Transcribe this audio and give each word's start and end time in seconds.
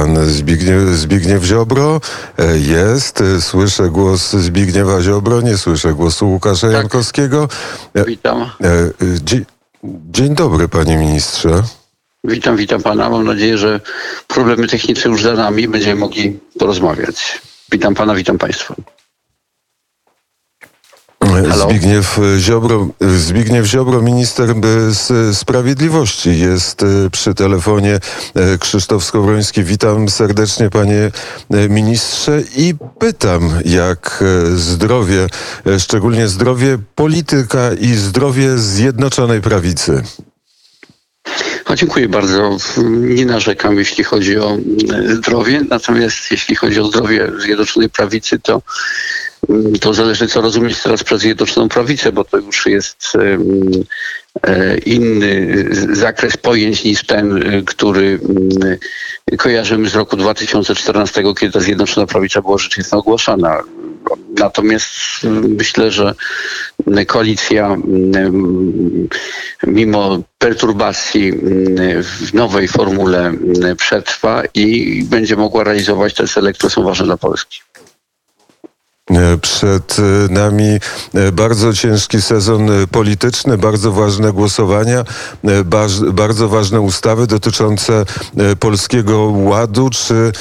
pan 0.00 0.16
Zbigniew, 0.30 0.88
Zbigniew 0.88 1.44
Ziobro? 1.44 2.00
E, 2.38 2.58
Jest. 2.58 3.20
E, 3.20 3.40
Słyszę 3.40 3.88
głos 3.88 4.30
Zbigniewa 4.30 5.02
Ziobro, 5.02 5.40
nie 5.40 5.56
słyszę 5.56 5.94
głosu 5.94 6.28
Łukasza 6.30 6.66
Tak. 6.66 6.76
Jankowskiego. 6.76 7.48
E, 7.94 8.04
Witam. 8.04 8.50
Dzień, 9.24 9.44
dzień 10.10 10.34
dobry, 10.34 10.68
panie 10.68 10.96
ministrze. 10.96 11.62
Witam, 12.24 12.56
witam 12.56 12.82
pana. 12.82 13.10
Mam 13.10 13.24
nadzieję, 13.24 13.58
że 13.58 13.80
problemy 14.28 14.68
techniczne 14.68 15.10
już 15.10 15.22
za 15.22 15.32
nami. 15.34 15.68
Będziemy 15.68 16.00
mogli 16.00 16.40
porozmawiać. 16.58 17.42
Witam 17.72 17.94
pana, 17.94 18.14
witam 18.14 18.38
państwa. 18.38 18.74
Halo? 21.30 21.68
Zbigniew 21.70 22.18
Ziobro, 22.38 22.88
Zbigniew 23.00 23.66
Ziobro, 23.66 24.02
minister 24.02 24.50
e, 24.50 25.34
sprawiedliwości 25.34 26.38
jest 26.38 26.82
e, 26.82 27.10
przy 27.10 27.34
telefonie. 27.34 27.98
E, 28.34 28.58
Krzysztof 28.58 29.04
Skowroński, 29.04 29.64
witam 29.64 30.08
serdecznie 30.08 30.70
panie 30.70 31.10
e, 31.50 31.68
ministrze 31.68 32.42
i 32.56 32.74
pytam, 32.98 33.50
jak 33.64 34.22
e, 34.22 34.56
zdrowie, 34.56 35.26
e, 35.66 35.80
szczególnie 35.80 36.28
zdrowie 36.28 36.78
polityka 36.94 37.72
i 37.80 37.94
zdrowie 37.94 38.58
Zjednoczonej 38.58 39.40
Prawicy. 39.40 40.02
Dziękuję 41.76 42.08
bardzo. 42.08 42.56
Nie 43.00 43.26
narzekam, 43.26 43.78
jeśli 43.78 44.04
chodzi 44.04 44.38
o 44.38 44.58
zdrowie. 45.16 45.62
Natomiast 45.70 46.30
jeśli 46.30 46.56
chodzi 46.56 46.80
o 46.80 46.84
zdrowie 46.84 47.32
Zjednoczonej 47.38 47.90
Prawicy, 47.90 48.38
to 48.38 48.62
to 49.80 49.94
zależy, 49.94 50.28
co 50.28 50.40
rozumieć 50.40 50.82
teraz 50.82 51.04
przez 51.04 51.20
Zjednoczoną 51.20 51.68
Prawicę, 51.68 52.12
bo 52.12 52.24
to 52.24 52.36
już 52.36 52.66
jest 52.66 53.12
e, 54.42 54.78
inny 54.78 55.64
zakres 55.92 56.36
pojęć 56.36 56.84
niż 56.84 57.04
ten, 57.04 57.36
e, 57.36 57.62
który 57.62 58.20
mm, 58.22 58.78
kojarzymy 59.38 59.88
z 59.88 59.94
roku 59.94 60.16
2014, 60.16 61.22
kiedy 61.40 61.52
ta 61.52 61.60
Zjednoczona 61.60 62.06
Prawica 62.06 62.42
była 62.42 62.58
rzeczywiście 62.58 62.96
ogłaszana. 62.96 63.62
Natomiast 64.38 64.88
mm, 65.24 65.54
myślę, 65.58 65.90
że 65.90 66.14
koalicja 67.06 67.66
mm, 67.66 69.08
mimo 69.66 70.22
perturbacji 70.38 71.32
w 72.02 72.34
nowej 72.34 72.68
formule 72.68 73.32
przetrwa 73.76 74.42
i 74.54 75.04
będzie 75.04 75.36
mogła 75.36 75.64
realizować 75.64 76.14
te 76.14 76.28
cele, 76.28 76.52
które 76.52 76.70
są 76.70 76.82
ważne 76.82 77.06
dla 77.06 77.16
Polski. 77.16 77.60
E, 79.10 79.38
Przed 79.38 79.96
e, 79.98 80.32
nami 80.32 80.78
e, 81.14 81.32
bardzo 81.32 81.72
ciężki 81.72 82.22
sezon 82.22 82.68
polityczny, 82.90 83.58
bardzo 83.58 83.92
ważne 83.92 84.32
głosowania, 84.32 85.04
bardzo 86.12 86.48
ważne 86.48 86.80
ustawy 86.80 87.26
dotyczące 87.26 88.04
polskiego 88.60 89.32
ładu. 89.34 89.90
Czy 89.90 90.32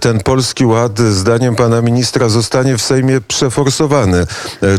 ten 0.00 0.20
polski 0.20 0.66
ład, 0.66 0.98
zdaniem 0.98 1.56
pana 1.56 1.82
ministra, 1.82 2.28
zostanie 2.28 2.76
w 2.78 2.82
Sejmie 2.82 3.20
przeforsowany? 3.20 4.26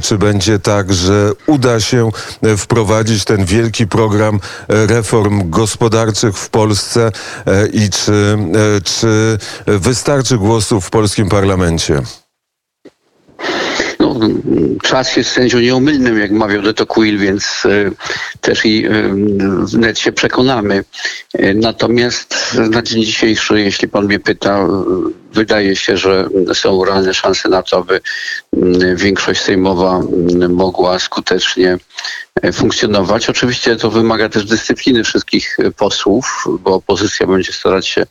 Czy 0.02 0.18
będzie 0.18 0.60
tak, 0.60 0.94
że 0.94 1.32
uda 1.48 1.80
się 1.80 2.10
wprowadzić 2.58 3.26
ten 3.26 3.46
wielki 3.46 3.88
program 3.88 4.40
reform 4.68 5.50
gospodarczych 5.50 6.38
w 6.38 6.50
Polsce 6.50 7.12
i 7.74 7.90
czy, 7.90 8.38
czy 8.84 9.38
wystarczy 9.66 10.38
głosów 10.38 10.86
w 10.86 10.90
polskim 10.90 11.30
parlamencie? 11.30 12.02
No, 14.00 14.16
mm, 14.16 14.78
czas 14.84 15.16
jest 15.16 15.32
sędzią 15.32 15.60
nieomylnym, 15.60 16.20
jak 16.20 16.32
mawiał 16.32 16.62
de 16.62 16.74
Tocqueville, 16.74 17.18
więc 17.18 17.64
e, 17.66 17.92
też 18.42 18.66
i 18.66 18.86
e, 18.86 18.92
wnet 19.66 20.00
się 20.00 20.12
przekonamy. 20.12 20.84
E, 21.34 21.54
natomiast 21.54 22.58
na 22.70 22.82
dzień 22.82 23.04
dzisiejszy, 23.04 23.62
jeśli 23.62 23.88
pan 23.88 24.06
mnie 24.06 24.20
pyta, 24.20 24.68
wydaje 25.34 25.76
się, 25.76 25.98
że 25.98 26.28
są 26.54 26.86
realne 26.86 27.14
szanse 27.14 27.50
na 27.50 27.64
to, 27.64 27.78
aby 27.78 28.02
mm, 28.54 28.96
większość 28.96 29.42
sejmowa 29.42 30.00
mm, 30.00 30.54
mogła 30.54 31.00
skutecznie 31.00 31.78
funkcjonować. 32.54 33.30
Oczywiście 33.30 33.76
to 33.76 33.92
wymaga 33.92 34.30
też 34.30 34.46
dyscypliny 34.46 35.04
wszystkich 35.04 35.58
posłów, 35.78 36.46
bo 36.60 36.74
opozycja 36.74 37.28
będzie 37.28 37.54
starać 37.54 37.88
się 37.88 38.06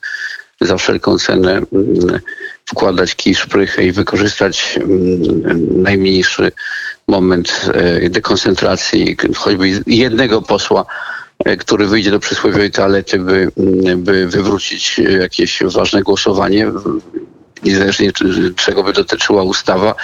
za 0.60 0.76
wszelką 0.76 1.18
cenę 1.18 1.52
mm, 1.52 2.20
wkładać 2.66 3.14
kij 3.14 3.34
w 3.34 3.38
szprychę 3.38 3.84
i 3.84 3.92
wykorzystać 3.92 4.78
mm, 4.82 5.82
najmniejszy 5.82 6.52
moment 7.08 7.70
e, 7.74 8.10
dekoncentracji 8.10 9.16
choćby 9.36 9.82
jednego 9.86 10.42
posła, 10.42 10.86
e, 11.44 11.56
który 11.56 11.86
wyjdzie 11.86 12.10
do 12.10 12.20
przysłowiowej 12.20 12.70
toalety, 12.70 13.18
by, 13.18 13.48
mm, 13.56 14.02
by 14.02 14.26
wywrócić 14.26 14.98
jakieś 14.98 15.62
ważne 15.62 16.02
głosowanie 16.02 16.66
niezależnie 17.64 18.12
czego 18.56 18.82
by 18.82 18.92
dotyczyła 18.92 19.42
ustawa, 19.42 19.94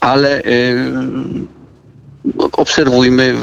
ale 0.00 0.42
e, 0.42 0.42
obserwujmy, 2.52 3.34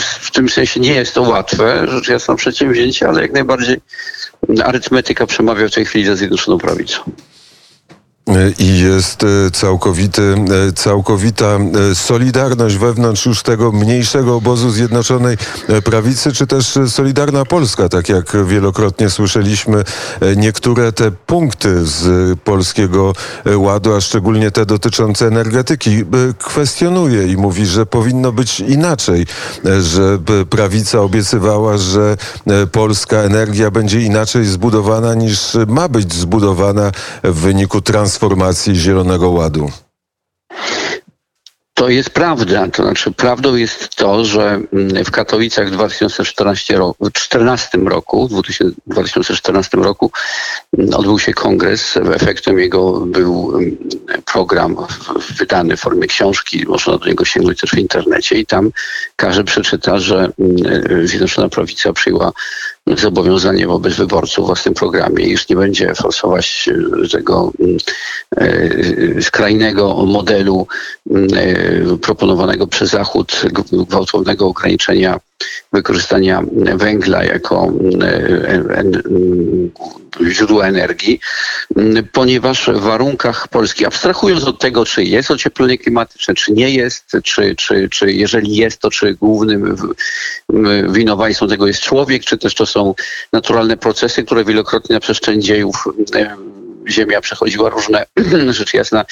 w- 0.00 0.30
tym 0.30 0.48
sensie 0.48 0.80
nie 0.80 0.94
jest 0.94 1.14
to 1.14 1.22
łatwe, 1.22 1.86
rzecz 1.88 2.08
jasna 2.08 2.34
przedsięwzięcie, 2.34 3.08
ale 3.08 3.22
jak 3.22 3.32
najbardziej 3.32 3.76
arytmetyka 4.64 5.26
przemawia 5.26 5.68
w 5.68 5.72
tej 5.74 5.84
chwili 5.84 6.04
za 6.04 6.16
Zjednoczoną 6.16 6.58
Prawicą. 6.58 7.00
I 8.58 8.78
jest 8.78 9.24
e, 9.24 9.50
całkowity, 9.50 10.34
e, 10.68 10.72
całkowita 10.72 11.46
e, 11.90 11.94
solidarność 11.94 12.76
wewnątrz 12.76 13.26
już 13.26 13.42
tego 13.42 13.72
mniejszego 13.72 14.36
obozu 14.36 14.70
Zjednoczonej 14.70 15.36
Prawicy, 15.84 16.32
czy 16.32 16.46
też 16.46 16.78
Solidarna 16.88 17.44
Polska, 17.44 17.88
tak 17.88 18.08
jak 18.08 18.46
wielokrotnie 18.46 19.10
słyszeliśmy, 19.10 19.84
niektóre 20.36 20.92
te 20.92 21.10
punkty 21.10 21.86
z 21.86 22.38
Polskiego 22.40 23.12
Ładu, 23.56 23.94
a 23.94 24.00
szczególnie 24.00 24.50
te 24.50 24.66
dotyczące 24.66 25.26
energetyki, 25.26 26.04
kwestionuje 26.38 27.26
i 27.26 27.36
mówi, 27.36 27.66
że 27.66 27.86
powinno 27.86 28.32
być 28.32 28.60
inaczej, 28.60 29.26
że 29.80 30.18
prawica 30.50 31.00
obiecywała, 31.00 31.78
że 31.78 32.16
polska 32.72 33.16
energia 33.16 33.70
będzie 33.70 34.00
inaczej 34.00 34.44
zbudowana 34.44 35.14
niż 35.14 35.56
ma 35.66 35.88
być 35.88 36.14
zbudowana 36.14 36.92
w 37.24 37.40
wyniku 37.40 37.80
transformacji 37.80 38.17
Zielonego 38.74 39.30
Ładu. 39.30 39.70
To 41.78 41.88
jest 41.88 42.10
prawda. 42.10 42.68
To 42.68 42.82
znaczy, 42.82 43.12
prawdą 43.12 43.54
jest 43.54 43.96
to, 43.96 44.24
że 44.24 44.60
mm, 44.72 45.04
w 45.04 45.10
Katowicach 45.10 45.68
w 45.68 45.70
2014 45.70 46.76
roku, 46.76 47.10
14 47.10 47.78
roku, 47.78 48.28
w 48.28 48.30
2000 48.30 48.74
2014 48.86 49.76
roku 49.76 50.10
mm, 50.78 50.94
odbył 50.94 51.18
się 51.18 51.32
kongres. 51.32 51.96
Efektem 51.96 52.58
jego 52.58 53.00
był 53.00 53.52
mm, 53.54 53.76
program 54.32 54.76
wydany 55.38 55.76
w 55.76 55.80
formie 55.80 56.06
książki. 56.06 56.64
Można 56.68 56.98
do 56.98 57.06
niego 57.06 57.24
sięgnąć 57.24 57.60
też 57.60 57.70
w 57.70 57.78
internecie 57.78 58.38
i 58.38 58.46
tam 58.46 58.70
każdy 59.16 59.44
przeczyta, 59.44 59.98
że 59.98 60.30
Zjednoczona 61.04 61.48
Prawica 61.48 61.92
przyjęła 61.92 62.32
zobowiązanie 62.96 63.66
wobec 63.66 63.94
wyborców 63.94 64.44
w 64.44 64.46
własnym 64.46 64.74
programie, 64.74 65.24
iż 65.24 65.48
nie 65.48 65.56
będzie 65.56 65.94
forsować 65.94 66.68
e, 67.04 67.08
tego 67.08 67.52
mm, 67.60 67.76
e, 68.36 69.22
skrajnego 69.22 70.06
modelu 70.06 70.66
mm, 71.10 71.28
e, 71.34 71.96
proponowanego 71.96 72.66
przez 72.66 72.90
Zachód 72.90 73.42
gwałtownego 73.72 74.46
ograniczenia 74.46 75.20
wykorzystania 75.72 76.42
węgla 76.74 77.24
jako 77.24 77.64
mm, 77.64 78.02
e, 78.02 78.76
en- 78.76 79.02
mm, 79.06 79.70
źródła 80.30 80.66
energii, 80.66 81.20
mm, 81.76 82.08
ponieważ 82.12 82.70
w 82.74 82.80
warunkach 82.80 83.48
Polski, 83.48 83.86
abstrahując 83.86 84.44
od 84.44 84.58
tego, 84.58 84.84
czy 84.84 85.04
jest 85.04 85.30
ocieplenie 85.30 85.78
klimatyczne, 85.78 86.34
czy 86.34 86.52
nie 86.52 86.70
jest, 86.70 87.04
czy, 87.24 87.56
czy, 87.56 87.88
czy 87.88 88.12
jeżeli 88.12 88.56
jest, 88.56 88.80
to 88.80 88.90
czy 88.90 89.14
głównym 89.14 89.76
winowajcą 90.88 91.48
tego 91.48 91.66
jest 91.66 91.80
człowiek, 91.80 92.24
czy 92.24 92.38
też 92.38 92.54
to 92.54 92.66
są 92.66 92.94
naturalne 93.32 93.76
procesy, 93.76 94.24
które 94.24 94.44
wielokrotnie 94.44 94.94
na 94.94 95.00
przestrzeni 95.00 95.42
dziejów 95.42 95.84
Ziemia 96.88 97.20
przechodziła 97.20 97.70
różne, 97.70 98.06
rzecz 98.50 98.74
jasna, 98.74 99.04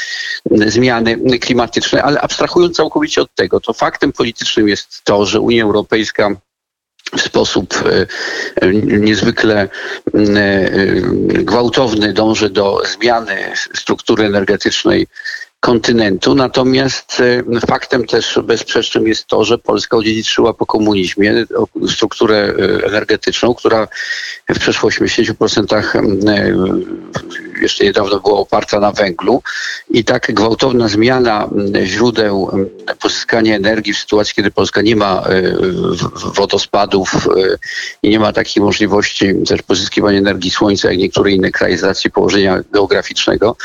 zmiany 0.67 1.39
klimatyczne, 1.39 2.03
ale 2.03 2.21
abstrahując 2.21 2.77
całkowicie 2.77 3.23
od 3.23 3.35
tego, 3.35 3.61
to 3.61 3.73
faktem 3.73 4.13
politycznym 4.13 4.69
jest 4.69 5.05
to, 5.05 5.27
że 5.27 5.41
Unia 5.41 5.65
Europejska 5.65 6.31
w 7.17 7.21
sposób 7.21 7.75
e, 7.75 8.07
e, 8.63 8.73
niezwykle 8.83 9.61
e, 9.61 9.69
gwałtowny 11.29 12.13
dąży 12.13 12.51
do 12.51 12.83
zmiany 12.93 13.53
struktury 13.75 14.25
energetycznej 14.25 15.07
kontynentu. 15.61 16.35
Natomiast 16.35 17.23
faktem 17.67 18.07
też 18.07 18.39
bezsprzecznym 18.45 19.07
jest 19.07 19.27
to, 19.27 19.45
że 19.45 19.59
Polska 19.59 19.97
odziedziczyła 19.97 20.55
po 20.55 20.67
komunizmie 20.67 21.45
strukturę 21.89 22.55
energetyczną, 22.87 23.55
która 23.55 23.89
w 24.49 24.59
przeszło 24.59 24.91
80% 24.91 25.77
e, 25.77 25.83
jeszcze 27.63 27.85
niedawno 27.85 28.21
była 28.21 28.39
oparta 28.39 28.81
na 28.81 28.93
węglu 28.93 29.43
i 29.91 30.05
tak 30.05 30.35
gwałtowna 30.35 30.89
zmiana 30.89 31.49
źródeł 31.85 32.51
pozyskania 33.01 33.57
energii 33.57 33.95
w 33.95 33.99
sytuacji, 33.99 34.35
kiedy 34.35 34.51
Polska 34.51 34.83
nie 34.83 34.97
ma 34.97 35.25
wodospadów 36.35 37.29
i 38.03 38.09
nie 38.09 38.19
ma 38.21 38.33
takiej 38.33 38.63
możliwości 38.63 39.35
też 39.49 39.63
pozyskiwania 39.63 40.19
energii 40.19 40.51
słońca, 40.51 40.91
jak 40.91 40.99
niektóre 40.99 41.31
inne 41.31 41.51
kraje 41.51 41.79
z 41.79 41.83
racji 41.83 42.11
położenia 42.11 42.61
geograficznego. 42.73 43.57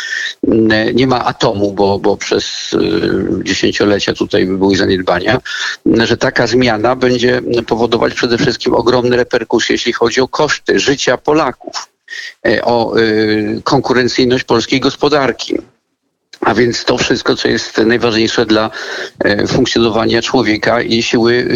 Nie 0.94 1.08
ma 1.08 1.26
atomu, 1.26 1.74
bo, 1.74 2.00
bo 2.00 2.18
przez 2.18 2.76
dziesięciolecia 3.44 4.14
tutaj 4.14 4.46
były 4.46 4.76
zaniedbania, 4.76 5.42
że 5.86 6.18
taka 6.18 6.48
zmiana 6.48 6.96
będzie 6.96 7.42
powodować 7.68 8.14
przede 8.14 8.38
wszystkim 8.38 8.74
ogromne 8.74 9.18
reperkusje, 9.18 9.74
jeśli 9.74 9.94
chodzi 9.94 10.22
o 10.22 10.28
koszty 10.28 10.80
życia 10.80 11.18
Polaków, 11.18 11.88
o 12.64 12.96
e, 12.96 13.02
konkurencyjność 13.64 14.44
polskiej 14.44 14.80
gospodarki. 14.80 15.58
A 16.42 16.54
więc 16.54 16.86
to 16.86 16.98
wszystko, 16.98 17.36
co 17.36 17.48
jest 17.48 17.78
najważniejsze 17.78 18.46
dla 18.46 18.72
e, 19.20 19.48
funkcjonowania 19.48 20.22
człowieka 20.22 20.82
i 20.82 21.04
siły, 21.04 21.48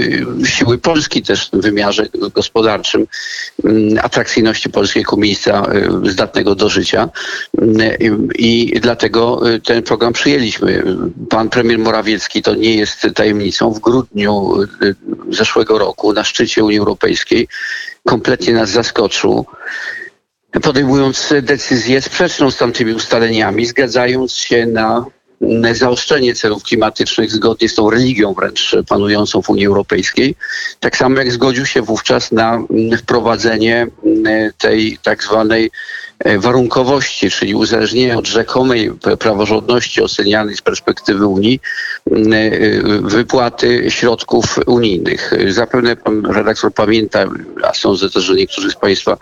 siły 0.45 0.77
Polski 0.77 1.21
też 1.21 1.49
w 1.53 1.61
wymiarze 1.61 2.05
gospodarczym, 2.33 3.07
mm, 3.63 3.99
atrakcyjności 4.03 4.69
Polski 4.69 4.99
jako 4.99 5.17
miejsca 5.17 5.65
zdatnego 6.03 6.55
do 6.55 6.69
życia. 6.69 7.09
Mm, 7.61 7.79
I 8.35 8.79
dlatego 8.81 9.41
ten 9.63 9.83
program 9.83 10.13
przyjęliśmy. 10.13 10.83
Pan 11.29 11.49
premier 11.49 11.79
Morawiecki, 11.79 12.41
to 12.41 12.55
nie 12.55 12.75
jest 12.75 13.07
tajemnicą, 13.15 13.71
w 13.71 13.79
grudniu 13.79 14.53
zeszłego 15.29 15.77
roku 15.77 16.13
na 16.13 16.23
szczycie 16.23 16.63
Unii 16.63 16.79
Europejskiej 16.79 17.47
kompletnie 18.05 18.53
nas 18.53 18.69
zaskoczył, 18.69 19.45
podejmując 20.61 21.33
decyzję 21.41 22.01
sprzeczną 22.01 22.51
z 22.51 22.57
tamtymi 22.57 22.93
ustaleniami, 22.93 23.65
zgadzając 23.65 24.33
się 24.33 24.65
na 24.65 25.05
zaostrzenie 25.73 26.35
celów 26.35 26.63
klimatycznych 26.63 27.31
zgodnie 27.31 27.69
z 27.69 27.75
tą 27.75 27.89
religią 27.89 28.33
wręcz 28.33 28.75
panującą 28.89 29.41
w 29.41 29.49
Unii 29.49 29.65
Europejskiej. 29.65 30.35
Tak 30.79 30.97
samo 30.97 31.17
jak 31.19 31.31
zgodził 31.31 31.65
się 31.65 31.81
wówczas 31.81 32.31
na 32.31 32.63
wprowadzenie 32.97 33.87
tej 34.57 34.97
tak 35.03 35.23
zwanej 35.23 35.71
warunkowości, 36.37 37.29
czyli 37.29 37.55
uzależnienie 37.55 38.17
od 38.17 38.27
rzekomej 38.27 38.91
praworządności 39.19 40.01
ocenianej 40.01 40.55
z 40.55 40.61
perspektywy 40.61 41.27
Unii 41.27 41.59
e, 42.11 42.11
wypłaty 43.01 43.91
środków 43.91 44.59
unijnych. 44.65 45.31
Zapewne 45.47 45.95
pan 45.95 46.25
redaktor 46.25 46.73
pamięta, 46.73 47.25
a 47.63 47.73
sądzę 47.73 48.09
też, 48.09 48.23
że 48.23 48.35
niektórzy 48.35 48.71
z 48.71 48.75
Państwa 48.75 49.17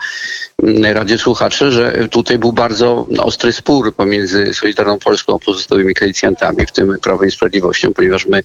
radiosłuchacze, 0.84 1.72
że 1.72 2.08
tutaj 2.12 2.38
był 2.38 2.54
bardzo 2.54 3.08
ostry 3.18 3.54
spór 3.54 3.96
pomiędzy 3.96 4.54
Solidarną 4.54 5.00
Polską 5.00 5.36
a 5.36 5.40
pozostałymi 5.40 5.96
koalicjantami, 5.96 6.66
w 6.66 6.72
tym 6.72 6.98
Prawem 7.02 7.28
i 7.28 7.32
Sprawiedliwością, 7.32 7.94
ponieważ 7.94 8.26
my 8.26 8.44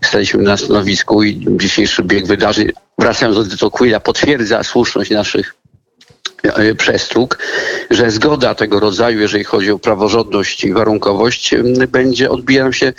staliśmy 0.00 0.42
na 0.42 0.56
stanowisku 0.56 1.22
i 1.22 1.46
dzisiejszy 1.50 2.02
bieg 2.02 2.26
wydarzeń, 2.26 2.68
wracając 2.98 3.48
do 3.48 3.56
Tocqueville'a, 3.56 4.00
potwierdza 4.00 4.62
słuszność 4.62 5.10
naszych 5.10 5.61
E, 6.42 6.74
przestróg, 6.74 7.38
że 7.90 8.10
zgoda 8.10 8.54
tego 8.54 8.80
rodzaju, 8.80 9.20
jeżeli 9.20 9.44
chodzi 9.44 9.70
o 9.70 9.78
praworządność 9.78 10.64
i 10.64 10.72
warunkowość, 10.72 11.54
będzie 11.88 12.30
odbijała 12.30 12.72
się 12.72 12.92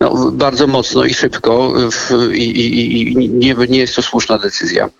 no, 0.00 0.30
bardzo 0.32 0.66
mocno 0.66 1.04
i 1.04 1.14
szybko 1.14 1.72
w, 1.92 2.32
i, 2.32 2.50
i, 2.50 3.02
i 3.02 3.16
nie, 3.28 3.54
nie, 3.68 3.78
jest 3.78 3.96
to 3.96 4.02
słuszna 4.02 4.38
decyzja. 4.38 4.90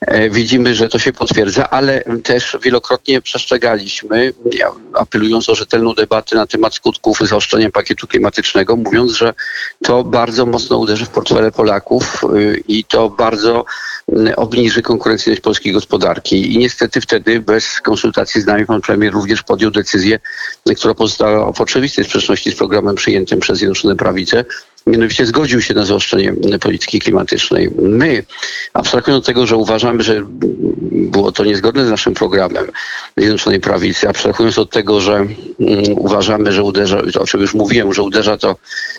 E, 0.00 0.30
widzimy, 0.30 0.74
że 0.74 0.88
to 0.88 0.98
się 0.98 1.12
potwierdza, 1.12 1.70
ale 1.70 2.04
też 2.22 2.56
wielokrotnie 2.62 3.20
przestrzegaliśmy, 3.20 4.32
apelując 4.94 5.48
o 5.48 5.54
rzetelną 5.54 5.94
debatę 5.94 6.36
na 6.36 6.46
temat 6.46 6.74
skutków 6.74 7.18
zaostrzenia 7.20 7.70
pakietu 7.70 8.06
klimatycznego, 8.06 8.76
mówiąc, 8.76 9.12
że 9.12 9.34
to 9.84 10.04
bardzo 10.04 10.46
mocno 10.46 10.78
uderzy 10.78 11.04
w 11.04 11.10
portfele 11.10 11.52
Polaków 11.52 12.24
y, 12.36 12.62
i 12.68 12.84
to 12.84 13.10
bardzo 13.10 13.64
obniży 14.36 14.82
konkurencyjność 14.82 15.42
polskiej 15.42 15.72
gospodarki. 15.72 16.54
I 16.54 16.58
niestety 16.58 17.00
wtedy 17.00 17.40
bez 17.40 17.80
konsultacji 17.80 18.40
z 18.40 18.46
nami 18.46 18.66
pan 18.66 18.80
premier 18.80 19.12
również 19.12 19.42
podjął 19.42 19.70
decyzję, 19.70 20.18
która 20.76 20.94
pozostała 20.94 21.52
w 21.52 21.60
oczywistej 21.60 22.04
sprzeczności 22.04 22.50
z 22.50 22.54
programem 22.54 22.94
przyjętym 22.94 23.40
przez 23.40 23.58
Zjednoczone 23.58 23.96
Prawice, 23.96 24.44
mianowicie 24.86 25.26
zgodził 25.26 25.62
się 25.62 25.74
na 25.74 25.84
zaostrzenie 25.84 26.32
polityki 26.60 27.00
klimatycznej. 27.00 27.70
My, 27.78 28.24
abstrahując 28.72 29.22
od 29.22 29.26
tego, 29.26 29.46
że 29.46 29.56
uważamy, 29.56 30.02
że 30.02 30.22
było 30.90 31.32
to 31.32 31.44
niezgodne 31.44 31.86
z 31.86 31.90
naszym 31.90 32.14
programem 32.14 32.66
Zjednoczonej 33.16 33.60
Prawicy, 33.60 34.08
abstrahując 34.08 34.58
od 34.58 34.70
tego, 34.70 35.00
że 35.00 35.12
um, 35.12 35.28
uważamy, 35.88 36.52
że 36.52 36.62
uderza, 36.62 36.98
o 37.20 37.26
czym 37.26 37.40
już 37.40 37.54
mówiłem, 37.54 37.94
że 37.94 38.02
uderza 38.02 38.38
to 38.38 38.56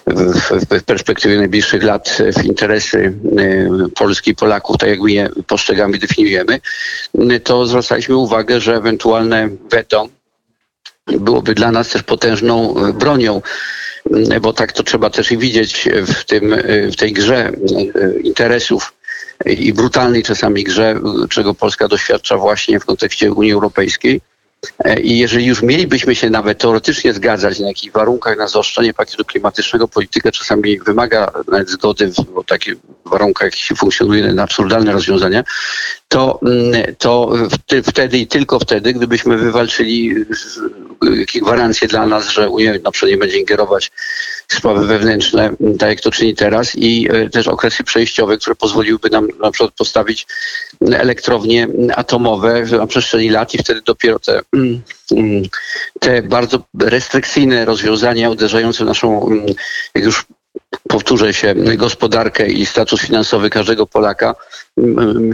w, 0.07 0.77
w 0.79 0.83
perspektywie 0.83 1.37
najbliższych 1.37 1.83
lat 1.83 2.17
w 2.37 2.45
interesy 2.45 2.97
y, 2.97 3.69
Polski 3.95 4.31
i 4.31 4.35
Polaków, 4.35 4.77
tak 4.77 4.89
jak 4.89 4.99
my 4.99 5.11
je 5.11 5.29
postrzegamy, 5.47 5.97
definiujemy, 5.97 6.59
to 7.43 7.65
zwracaliśmy 7.65 8.15
uwagę, 8.15 8.61
że 8.61 8.75
ewentualne 8.75 9.49
weto 9.71 10.09
byłoby 11.07 11.53
dla 11.53 11.71
nas 11.71 11.89
też 11.89 12.03
potężną 12.03 12.75
bronią 12.93 13.41
bo 14.41 14.53
tak 14.53 14.73
to 14.73 14.83
trzeba 14.83 15.09
też 15.09 15.31
i 15.31 15.37
widzieć 15.37 15.89
w, 16.07 16.23
tym, 16.23 16.55
w 16.91 16.95
tej 16.95 17.13
grze 17.13 17.51
interesów 18.23 18.93
i 19.45 19.73
brutalnej 19.73 20.23
czasami 20.23 20.63
grze, 20.63 20.99
czego 21.29 21.53
Polska 21.53 21.87
doświadcza 21.87 22.37
właśnie 22.37 22.79
w 22.79 22.85
kontekście 22.85 23.31
Unii 23.31 23.51
Europejskiej. 23.51 24.21
I 25.03 25.17
jeżeli 25.17 25.45
już 25.45 25.61
mielibyśmy 25.61 26.15
się 26.15 26.29
nawet 26.29 26.57
teoretycznie 26.57 27.13
zgadzać 27.13 27.59
na 27.59 27.67
jakich 27.67 27.91
warunkach 27.91 28.37
na 28.37 28.47
zaostrzenie 28.47 28.93
pakietu 28.93 29.25
klimatycznego, 29.25 29.87
polityka 29.87 30.31
czasami 30.31 30.79
wymaga 30.79 31.31
nawet 31.47 31.69
zgody 31.69 32.07
w 32.07 32.45
takich 32.45 32.75
warunkach, 33.05 33.55
się 33.55 33.75
funkcjonuje 33.75 34.33
na 34.33 34.43
absurdalne 34.43 34.91
rozwiązania, 34.91 35.43
to, 36.07 36.39
to 36.97 37.31
wtedy 37.83 38.17
i 38.17 38.27
tylko 38.27 38.59
wtedy, 38.59 38.93
gdybyśmy 38.93 39.37
wywalczyli 39.37 40.15
jakieś 41.19 41.41
gwarancje 41.41 41.87
dla 41.87 42.05
nas, 42.05 42.29
że 42.29 42.49
Unia 42.49 42.73
przykład 42.91 43.11
nie 43.11 43.17
będzie 43.17 43.39
ingerować 43.39 43.91
w 44.47 44.55
sprawy 44.55 44.87
wewnętrzne, 44.87 45.49
tak 45.79 45.89
jak 45.89 46.01
to 46.01 46.11
czyni 46.11 46.35
teraz 46.35 46.75
i 46.75 47.07
e, 47.11 47.29
też 47.29 47.47
okresy 47.47 47.83
przejściowe, 47.83 48.37
które 48.37 48.55
pozwoliłyby 48.55 49.09
nam 49.09 49.27
na 49.39 49.51
przykład 49.51 49.73
postawić 49.77 50.27
elektrownie 50.81 51.67
atomowe 51.95 52.65
na 52.65 52.87
przestrzeni 52.87 53.29
lat 53.29 53.53
i 53.53 53.57
wtedy 53.57 53.81
dopiero 53.81 54.19
te, 54.19 54.41
mm, 54.53 54.81
mm, 55.11 55.43
te 55.99 56.21
bardzo 56.21 56.59
restrykcyjne 56.79 57.65
rozwiązania 57.65 58.29
uderzające 58.29 58.83
w 58.83 58.87
naszą, 58.87 59.27
mm, 59.27 59.45
jak 59.95 60.03
już 60.03 60.25
powtórzę 60.87 61.33
się, 61.33 61.55
gospodarkę 61.77 62.47
i 62.47 62.65
status 62.65 63.01
finansowy 63.01 63.49
każdego 63.49 63.85
Polaka 63.85 64.35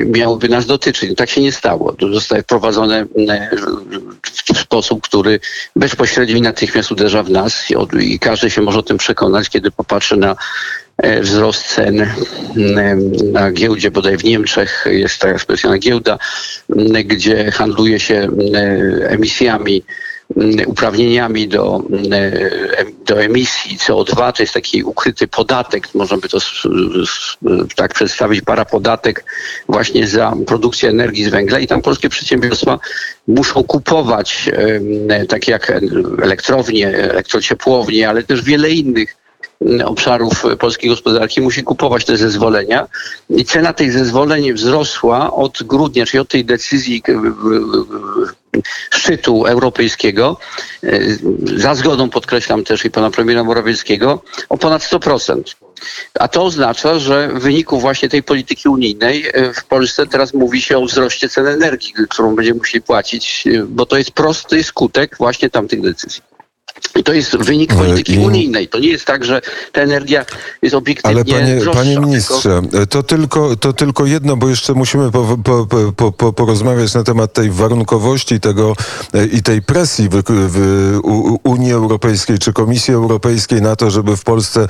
miałoby 0.05 0.49
nas 0.49 0.65
dotyczyć. 0.65 1.17
Tak 1.17 1.29
się 1.29 1.41
nie 1.41 1.51
stało. 1.51 1.93
To 1.93 2.13
zostaje 2.13 2.43
wprowadzone 2.43 3.05
w 4.53 4.57
sposób, 4.59 5.01
który 5.01 5.39
bezpośrednio 5.75 6.35
i 6.35 6.41
natychmiast 6.41 6.91
uderza 6.91 7.23
w 7.23 7.29
nas 7.29 7.67
i 7.99 8.19
każdy 8.19 8.49
się 8.49 8.61
może 8.61 8.79
o 8.79 8.83
tym 8.83 8.97
przekonać, 8.97 9.49
kiedy 9.49 9.71
popatrzy 9.71 10.17
na 10.17 10.35
e, 10.97 11.21
wzrost 11.21 11.63
cen 11.63 12.07
na 13.31 13.51
giełdzie, 13.51 13.91
bodaj 13.91 14.17
w 14.17 14.23
Niemczech 14.23 14.85
jest 14.89 15.19
taka 15.19 15.39
specjalna 15.39 15.77
giełda, 15.77 16.17
gdzie 17.05 17.51
handluje 17.51 17.99
się 17.99 18.27
emisjami 19.07 19.83
Mm, 19.83 20.12
uprawnieniami 20.67 21.47
do, 21.47 21.81
mm, 21.89 22.11
do 23.05 23.23
emisji 23.23 23.77
CO2. 23.77 24.33
To 24.33 24.43
jest 24.43 24.53
taki 24.53 24.83
ukryty 24.83 25.27
podatek, 25.27 25.93
można 25.93 26.17
by 26.17 26.29
to 26.29 26.37
tak 27.75 27.93
przedstawić, 27.93 28.41
parapodatek 28.41 29.25
właśnie 29.69 30.07
za 30.07 30.33
produkcję 30.47 30.89
energii 30.89 31.23
z 31.23 31.29
węgla 31.29 31.59
i 31.59 31.67
tam 31.67 31.81
polskie 31.81 32.09
przedsiębiorstwa 32.09 32.79
muszą 33.27 33.63
kupować 33.63 34.49
takie 35.29 35.51
jak 35.51 35.73
elektrownie, 36.21 36.87
elektrociepłownie, 36.87 38.09
ale 38.09 38.23
też 38.23 38.41
wiele 38.41 38.71
innych 38.71 39.22
obszarów 39.85 40.43
polskiej 40.59 40.89
gospodarki 40.89 41.41
musi 41.41 41.63
kupować 41.63 42.05
te 42.05 42.17
zezwolenia 42.17 42.87
i 43.29 43.45
cena 43.45 43.73
tych 43.73 43.91
zezwoleń 43.91 44.53
wzrosła 44.53 45.33
od 45.33 45.63
grudnia, 45.63 46.05
czyli 46.05 46.21
od 46.21 46.29
tej 46.29 46.45
decyzji 46.45 47.03
szczytu 48.89 49.45
europejskiego, 49.45 50.37
za 51.55 51.75
zgodą 51.75 52.09
podkreślam 52.09 52.63
też 52.63 52.85
i 52.85 52.91
pana 52.91 53.11
premiera 53.11 53.43
Morawieckiego, 53.43 54.23
o 54.49 54.57
ponad 54.57 54.81
100%. 54.81 55.55
A 56.19 56.27
to 56.27 56.43
oznacza, 56.43 56.99
że 56.99 57.27
w 57.27 57.39
wyniku 57.39 57.79
właśnie 57.79 58.09
tej 58.09 58.23
polityki 58.23 58.69
unijnej 58.69 59.25
w 59.55 59.63
Polsce 59.63 60.07
teraz 60.07 60.33
mówi 60.33 60.61
się 60.61 60.77
o 60.77 60.85
wzroście 60.85 61.29
cen 61.29 61.47
energii, 61.47 61.93
którą 62.09 62.35
będziemy 62.35 62.57
musieli 62.57 62.81
płacić, 62.81 63.43
bo 63.67 63.85
to 63.85 63.97
jest 63.97 64.11
prosty 64.11 64.63
skutek 64.63 65.17
właśnie 65.17 65.49
tamtych 65.49 65.81
decyzji. 65.81 66.32
I 66.95 67.03
to 67.03 67.13
jest 67.13 67.37
wynik 67.37 67.75
polityki 67.75 68.13
I... 68.13 68.19
unijnej. 68.19 68.67
To 68.67 68.79
nie 68.79 68.87
jest 68.87 69.05
tak, 69.05 69.25
że 69.25 69.41
ta 69.71 69.81
energia 69.81 70.25
jest 70.61 70.75
obiektywnie 70.75 71.15
Ale 71.15 71.25
panie, 71.25 71.55
droższa, 71.55 71.79
panie 71.79 71.99
ministrze, 71.99 72.61
tylko... 72.61 72.85
to, 72.85 73.03
tylko, 73.03 73.55
to 73.55 73.73
tylko 73.73 74.05
jedno, 74.05 74.37
bo 74.37 74.49
jeszcze 74.49 74.73
musimy 74.73 75.11
po, 75.11 75.37
po, 75.43 75.67
po, 75.95 76.11
po, 76.11 76.33
porozmawiać 76.33 76.93
na 76.93 77.03
temat 77.03 77.33
tej 77.33 77.51
warunkowości 77.51 78.39
tego 78.39 78.75
i 79.31 79.43
tej 79.43 79.61
presji 79.61 80.09
w, 80.09 80.23
w 80.27 80.99
Unii 81.43 81.71
Europejskiej 81.71 82.39
czy 82.39 82.53
Komisji 82.53 82.93
Europejskiej 82.93 83.61
na 83.61 83.75
to, 83.75 83.91
żeby 83.91 84.17
w 84.17 84.23
Polsce 84.23 84.67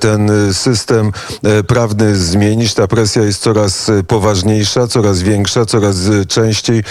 ten 0.00 0.30
system 0.52 1.12
prawny 1.66 2.16
zmienić. 2.16 2.74
Ta 2.74 2.86
presja 2.86 3.22
jest 3.22 3.42
coraz 3.42 3.90
poważniejsza, 4.08 4.86
coraz 4.86 5.22
większa, 5.22 5.66
coraz 5.66 5.96
częściej 6.28 6.82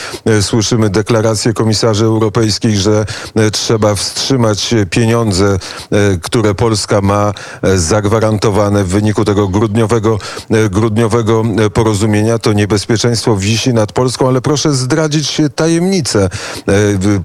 słyszymy 0.42 0.90
deklaracje 0.90 1.54
komisarzy 1.54 2.06
europejskich, 2.06 2.78
że 2.78 3.06
trzeba 3.52 3.96
wstrzymać 3.96 4.61
pieniądze, 4.90 5.60
e, 5.92 6.18
które 6.22 6.56
Polska 6.56 7.02
ma 7.02 7.34
e, 7.62 7.78
zagwarantowane 7.78 8.84
w 8.84 8.88
wyniku 8.88 9.26
tego 9.26 9.48
grudniowego, 9.48 10.20
e, 10.50 10.70
grudniowego 10.70 11.44
porozumienia, 11.74 12.40
to 12.40 12.54
niebezpieczeństwo 12.54 13.36
wisi 13.38 13.74
nad 13.74 13.92
Polską, 13.92 14.28
ale 14.28 14.42
proszę 14.42 14.74
zdradzić 14.74 15.42
tajemnicę 15.56 16.30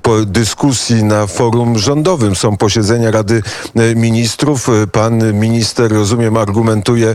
po 0.03 0.25
dyskusji 0.25 1.05
na 1.05 1.27
forum 1.27 1.79
rządowym. 1.79 2.37
Są 2.37 2.57
posiedzenia 2.57 3.11
Rady 3.11 3.43
Ministrów. 3.97 4.69
Pan 4.93 5.33
minister, 5.33 5.93
rozumiem, 5.93 6.37
argumentuje 6.37 7.15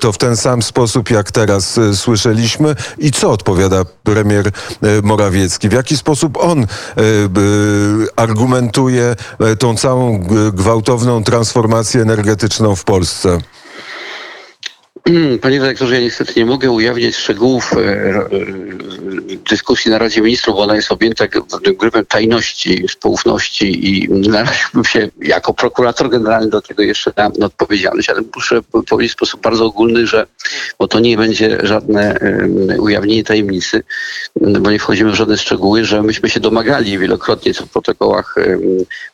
to 0.00 0.12
w 0.12 0.18
ten 0.18 0.36
sam 0.36 0.62
sposób, 0.62 1.10
jak 1.10 1.32
teraz 1.32 1.80
słyszeliśmy. 1.94 2.74
I 2.98 3.10
co 3.10 3.30
odpowiada 3.30 3.84
premier 4.02 4.50
Morawiecki? 5.02 5.68
W 5.68 5.72
jaki 5.72 5.96
sposób 5.96 6.36
on 6.36 6.66
argumentuje 8.16 9.16
tą 9.56 9.76
całą 9.76 10.18
gwałtowną 10.52 11.24
transformację 11.24 12.02
energetyczną 12.02 12.76
w 12.76 12.84
Polsce? 12.84 13.38
Panie 15.42 15.60
dyrektorze, 15.60 15.94
ja 15.94 16.00
niestety 16.00 16.32
nie 16.36 16.46
mogę 16.46 16.70
ujawniać 16.70 17.16
szczegółów 17.16 17.72
e, 17.72 17.78
e, 17.78 18.28
dyskusji 19.50 19.90
na 19.90 19.98
Radzie 19.98 20.20
Ministrów, 20.20 20.56
bo 20.56 20.62
ona 20.62 20.76
jest 20.76 20.92
objęta 20.92 21.24
grypem 21.78 22.06
tajności, 22.06 22.86
poufności 23.00 23.88
i 23.88 24.08
naraziłbym 24.10 24.84
się 24.84 25.08
jako 25.22 25.54
prokurator 25.54 26.10
generalny 26.10 26.50
do 26.50 26.62
tego 26.62 26.82
jeszcze 26.82 27.12
na 27.16 27.46
odpowiedzialność, 27.46 28.10
ale 28.10 28.22
muszę 28.34 28.60
powiedzieć 28.88 29.12
w 29.12 29.16
sposób 29.16 29.40
bardzo 29.40 29.64
ogólny, 29.64 30.06
że 30.06 30.26
bo 30.78 30.88
to 30.88 31.00
nie 31.00 31.16
będzie 31.16 31.58
żadne 31.62 32.18
ujawnienie 32.78 33.24
tajemnicy, 33.24 33.82
bo 34.60 34.70
nie 34.70 34.78
wchodzimy 34.78 35.10
w 35.10 35.14
żadne 35.14 35.38
szczegóły, 35.38 35.84
że 35.84 36.02
myśmy 36.02 36.30
się 36.30 36.40
domagali 36.40 36.98
wielokrotnie, 36.98 37.54
co 37.54 37.66
w 37.66 37.70
protokołach 37.70 38.34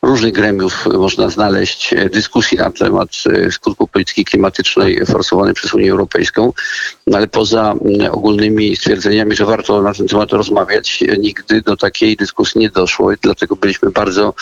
różnych 0.01 0.33
gremiów 0.33 0.85
można 0.85 1.29
znaleźć 1.29 1.95
dyskusji 2.11 2.57
na 2.57 2.71
temat 2.71 3.09
e, 3.25 3.51
skutków 3.51 3.89
polityki 3.89 4.25
klimatycznej 4.25 5.05
forsowanej 5.05 5.53
przez 5.53 5.73
Unię 5.79 5.91
Europejską, 5.91 6.53
ale 7.13 7.27
poza 7.27 7.71
mm, 7.71 8.11
ogólnymi 8.11 8.75
stwierdzeniami, 8.75 9.35
że 9.35 9.45
warto 9.45 9.81
na 9.81 9.93
ten 9.93 10.07
temat 10.07 10.31
rozmawiać, 10.31 11.03
nigdy 11.19 11.61
do 11.61 11.77
takiej 11.77 12.15
dyskusji 12.15 12.61
nie 12.61 12.69
doszło 12.69 13.13
i 13.13 13.15
dlatego 13.21 13.55
byliśmy 13.55 13.91
bardzo 13.91 14.33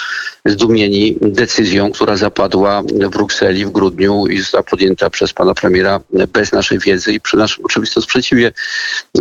zdumieni 0.46 1.18
decyzją, 1.22 1.92
która 1.92 2.18
zapadła 2.18 2.82
w 2.82 3.10
Brukseli 3.10 3.66
w 3.66 3.72
grudniu 3.72 4.28
i 4.28 4.40
została 4.40 4.64
podjęta 4.64 5.10
przez 5.10 5.34
pana 5.34 5.54
premiera 5.54 6.00
bez 6.34 6.52
naszej 6.52 6.80
wiedzy 6.80 7.14
i 7.14 7.20
przy 7.20 7.38
naszym 7.38 7.66
oczywistym 7.66 8.04
sprzeciwie. 8.04 8.52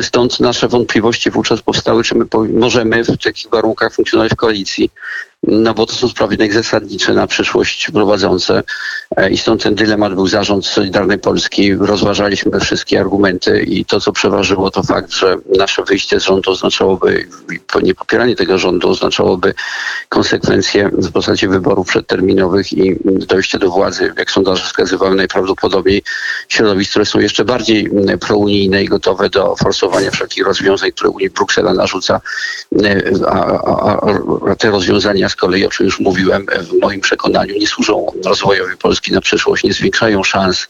Stąd 0.02 0.40
nasze 0.40 0.68
wątpliwości 0.68 1.30
wówczas 1.30 1.62
powstały, 1.62 2.04
czy 2.04 2.14
my 2.14 2.24
możemy 2.52 3.04
w 3.04 3.18
takich 3.18 3.50
warunkach 3.50 3.94
funkcjonować 3.94 4.32
w 4.32 4.36
koalicji 4.36 4.90
no 5.46 5.74
bo 5.74 5.86
to 5.86 5.92
są 5.92 6.08
sprawy 6.08 6.36
zasadnicze 6.50 7.14
na 7.14 7.26
przyszłość 7.26 7.90
prowadzące 7.90 8.62
e, 9.16 9.30
i 9.30 9.38
stąd 9.38 9.62
ten 9.62 9.74
dylemat 9.74 10.14
był 10.14 10.26
zarząd 10.26 10.66
Solidarnej 10.66 11.18
Polski. 11.18 11.74
Rozważaliśmy 11.74 12.60
wszystkie 12.60 13.00
argumenty 13.00 13.62
i 13.62 13.84
to, 13.84 14.00
co 14.00 14.12
przeważyło, 14.12 14.70
to 14.70 14.82
fakt, 14.82 15.12
że 15.12 15.36
nasze 15.58 15.82
wyjście 15.82 16.20
z 16.20 16.22
rządu 16.22 16.50
oznaczałoby, 16.50 17.28
nie 17.82 17.94
popieranie 17.94 18.36
tego 18.36 18.58
rządu 18.58 18.88
oznaczałoby 18.88 19.54
konsekwencje 20.08 20.88
w 20.92 21.12
postaci 21.12 21.48
wyborów 21.48 21.86
przedterminowych 21.86 22.72
i 22.72 22.96
dojście 23.04 23.58
do 23.58 23.70
władzy, 23.70 24.12
jak 24.18 24.30
sondaże 24.30 24.64
wskazywały, 24.64 25.14
najprawdopodobniej 25.14 26.02
środowisk, 26.48 26.90
które 26.90 27.06
są 27.06 27.18
jeszcze 27.18 27.44
bardziej 27.44 27.90
prounijne 28.20 28.82
i 28.82 28.88
gotowe 28.88 29.30
do 29.30 29.56
forsowania 29.56 30.10
wszelkich 30.10 30.46
rozwiązań, 30.46 30.92
które 30.92 31.10
Unii 31.10 31.30
Bruksela 31.30 31.74
narzuca, 31.74 32.20
e, 32.84 33.02
a, 33.26 33.46
a, 33.82 34.00
a 34.50 34.54
te 34.54 34.70
rozwiązania 34.70 35.28
z 35.36 35.38
kolei, 35.38 35.66
o 35.66 35.70
czym 35.70 35.86
już 35.86 36.00
mówiłem, 36.00 36.46
w 36.46 36.80
moim 36.80 37.00
przekonaniu 37.00 37.54
nie 37.58 37.66
służą 37.66 38.12
rozwojowi 38.24 38.76
Polski 38.76 39.12
na 39.12 39.20
przyszłość, 39.20 39.64
nie 39.64 39.72
zwiększają 39.72 40.24
szans 40.24 40.68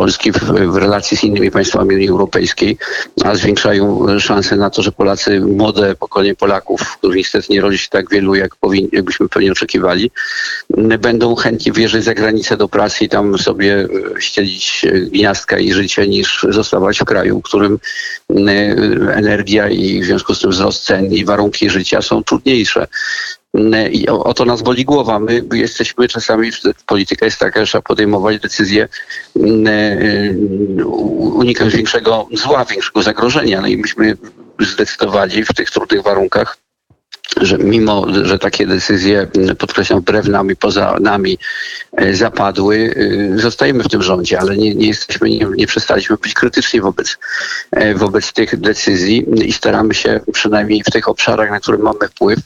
Polski 0.00 0.32
w, 0.32 0.38
w 0.72 0.76
relacji 0.76 1.16
z 1.16 1.24
innymi 1.24 1.50
państwami 1.50 1.94
Unii 1.94 2.08
Europejskiej, 2.08 2.78
a 3.24 3.34
zwiększają 3.34 4.06
szanse 4.18 4.56
na 4.56 4.70
to, 4.70 4.82
że 4.82 4.92
Polacy, 4.92 5.40
młode 5.40 5.94
pokolenie 5.94 6.34
Polaków, 6.34 6.96
których 6.98 7.16
niestety 7.16 7.46
nie 7.50 7.60
rodzi 7.60 7.78
się 7.78 7.88
tak 7.88 8.10
wielu, 8.10 8.34
jak 8.34 8.56
powinni, 8.56 8.88
jakbyśmy 8.92 9.28
pewnie 9.28 9.52
oczekiwali, 9.52 10.10
będą 11.00 11.34
chętnie 11.34 11.72
wyjeżdżać 11.72 12.04
za 12.04 12.14
granicę 12.14 12.56
do 12.56 12.68
pracy 12.68 13.04
i 13.04 13.08
tam 13.08 13.38
sobie 13.38 13.88
e, 14.16 14.20
ścielić 14.20 14.86
gniazdka 15.10 15.58
i 15.58 15.72
życie, 15.72 16.08
niż 16.08 16.46
zostawać 16.48 16.98
w 16.98 17.04
kraju, 17.04 17.40
w 17.40 17.42
którym 17.42 17.78
e, 18.30 18.36
energia 19.14 19.68
i 19.68 20.00
w 20.02 20.04
związku 20.04 20.34
z 20.34 20.40
tym 20.40 20.50
wzrost 20.50 20.84
cen 20.84 21.12
i 21.12 21.24
warunki 21.24 21.70
życia 21.70 22.02
są 22.02 22.24
trudniejsze. 22.24 22.86
I 23.92 24.08
o, 24.08 24.24
o, 24.24 24.34
to 24.34 24.44
nas 24.44 24.62
boli 24.62 24.84
głowa. 24.84 25.18
My 25.18 25.42
jesteśmy 25.52 26.08
czasami, 26.08 26.50
polityka 26.86 27.24
jest 27.26 27.38
taka, 27.38 27.60
że 27.60 27.66
trzeba 27.66 27.82
podejmować 27.82 28.40
decyzje, 28.40 28.88
unikając 31.16 31.74
większego 31.74 32.28
zła, 32.32 32.64
większego 32.64 33.02
zagrożenia. 33.02 33.60
No 33.60 33.66
i 33.66 33.76
myśmy 33.76 34.16
zdecydowali 34.60 35.44
w 35.44 35.54
tych 35.54 35.70
trudnych 35.70 36.02
warunkach 36.02 36.56
że 37.36 37.58
mimo, 37.58 38.06
że 38.24 38.38
takie 38.38 38.66
decyzje, 38.66 39.28
podkreślam, 39.58 40.00
wbrew 40.00 40.28
nami, 40.28 40.56
poza 40.56 40.96
nami 41.00 41.38
e, 41.96 42.14
zapadły, 42.14 42.94
e, 43.34 43.38
zostajemy 43.38 43.84
w 43.84 43.88
tym 43.88 44.02
rządzie, 44.02 44.40
ale 44.40 44.56
nie, 44.56 44.74
nie 44.74 44.88
jesteśmy, 44.88 45.30
nie, 45.30 45.46
nie 45.56 45.66
przestaliśmy 45.66 46.16
być 46.16 46.34
krytyczni 46.34 46.80
wobec, 46.80 47.18
e, 47.70 47.94
wobec 47.94 48.32
tych 48.32 48.60
decyzji 48.60 49.26
i 49.48 49.52
staramy 49.52 49.94
się 49.94 50.20
przynajmniej 50.32 50.82
w 50.82 50.90
tych 50.90 51.08
obszarach, 51.08 51.50
na 51.50 51.60
które 51.60 51.78
mamy 51.78 52.08
wpływ, 52.08 52.38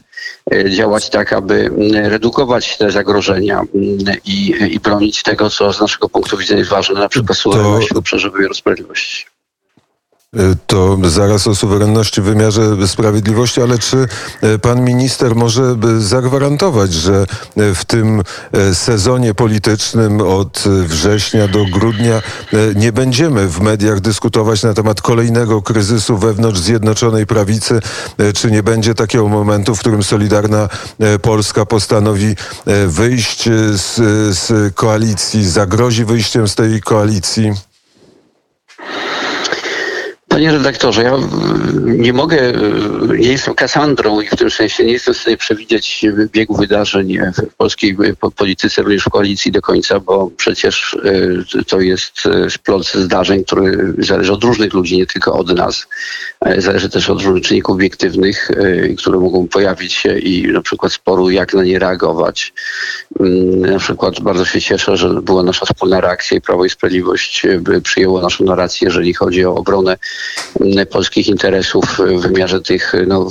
działać 0.71 1.11
tak, 1.11 1.33
aby 1.33 1.71
redukować 1.93 2.77
te 2.77 2.91
zagrożenia 2.91 3.63
i, 4.25 4.55
i 4.71 4.81
bronić 4.81 5.23
tego, 5.23 5.51
co 5.51 5.73
z 5.73 5.81
naszego 5.81 6.09
punktu 6.09 6.37
widzenia 6.37 6.59
jest 6.59 6.71
ważne, 6.71 7.01
na 7.01 7.09
przykład 7.09 7.39
suwerenność 7.39 7.89
w 7.95 7.97
obszarze 7.97 8.31
wymiaru 8.31 8.55
sprawiedliwości. 8.55 9.34
To 10.67 10.99
zaraz 11.05 11.47
o 11.47 11.55
suwerenności 11.55 12.21
w 12.21 12.25
wymiarze 12.25 12.89
sprawiedliwości, 12.89 13.63
ale 13.63 13.79
czy 13.79 14.09
e, 14.41 14.59
pan 14.59 14.85
minister 14.85 15.37
może 15.37 15.77
zagwarantować, 15.99 16.93
że 16.93 17.27
e, 17.57 17.75
w 17.75 17.85
tym 17.85 18.23
e, 18.53 18.75
sezonie 18.75 19.35
politycznym 19.35 20.21
od 20.21 20.65
września 20.87 21.49
do 21.49 21.65
grudnia 21.65 22.23
nie 22.75 22.93
będziemy 22.93 23.49
w 23.49 23.61
mediach 23.61 24.01
dyskutować 24.01 24.63
na 24.63 24.75
temat 24.75 25.03
kolejnego 25.03 25.63
kryzysu 25.63 26.19
wewnątrz 26.19 26.61
Zjednoczonej 26.61 27.27
Prawicy? 27.27 27.81
Czy 28.35 28.51
nie 28.51 28.63
będzie 28.63 28.95
takiego 28.95 29.29
momentu, 29.29 29.75
w 29.75 29.81
którym 29.81 30.03
Solidarna 30.03 30.69
Polska 31.23 31.67
postanowi 31.67 32.37
wyjść 32.87 33.45
z, 33.73 33.95
z 34.39 34.75
koalicji, 34.75 35.51
zagrozi 35.51 36.05
wyjściem 36.05 36.49
z 36.49 36.55
tej 36.55 36.81
koalicji? 36.81 37.53
Panie 40.35 40.53
redaktorze, 40.53 41.03
ja 41.03 41.13
nie 41.85 42.13
mogę, 42.13 42.53
nie 43.19 43.29
jestem 43.29 43.55
Kasandrą 43.55 44.21
i 44.21 44.27
w 44.27 44.37
tym 44.37 44.51
sensie 44.51 44.85
nie 44.85 44.93
jestem 44.93 45.15
w 45.15 45.19
stanie 45.19 45.37
przewidzieć 45.37 46.07
biegu 46.33 46.57
wydarzeń 46.57 47.19
w 47.51 47.55
polskiej 47.55 47.97
polityce, 48.37 48.83
również 48.83 49.05
w 49.05 49.11
koalicji 49.11 49.53
do 49.53 49.63
końca, 49.63 50.01
bo 50.01 50.31
przecież 50.37 50.99
to 51.67 51.81
jest 51.81 52.13
splot 52.49 52.87
zdarzeń, 52.87 53.45
który 53.45 53.95
zależy 53.99 54.33
od 54.33 54.45
różnych 54.45 54.75
ludzi, 54.75 54.97
nie 54.97 55.07
tylko 55.07 55.33
od 55.33 55.57
nas. 55.57 55.87
E, 56.41 56.61
zależy 56.61 56.91
też 56.91 57.11
od 57.11 57.23
różnych 57.23 57.45
czynników 57.45 57.75
obiektywnych, 57.75 58.51
które 58.99 59.19
mogą 59.19 59.49
pojawić 59.49 59.93
się 59.93 60.19
i 60.19 60.53
na 60.53 60.63
przykład 60.63 60.93
sporu, 60.93 61.31
jak 61.31 61.55
na 61.55 61.65
nie 61.65 61.79
reagować. 61.79 62.53
Mm, 63.21 63.61
na 63.61 63.79
przykład 63.79 64.21
bardzo 64.21 64.45
się 64.45 64.61
cieszę, 64.61 64.97
że 64.97 65.09
była 65.09 65.43
nasza 65.43 65.67
wspólna 65.67 66.01
reakcja 66.01 66.37
i 66.37 66.41
Prawo 66.41 66.65
i 66.65 66.71
Sprawiedliwość 66.71 67.47
przyjęło 67.83 68.21
naszą 68.21 68.45
narrację, 68.45 68.87
jeżeli 68.87 69.15
chodzi 69.15 69.45
o 69.45 69.55
obronę 69.55 69.97
polskich 70.91 71.29
interesów 71.29 71.85
w 71.99 72.21
wymiarze 72.21 72.61
tych 72.61 72.93
no, 73.07 73.29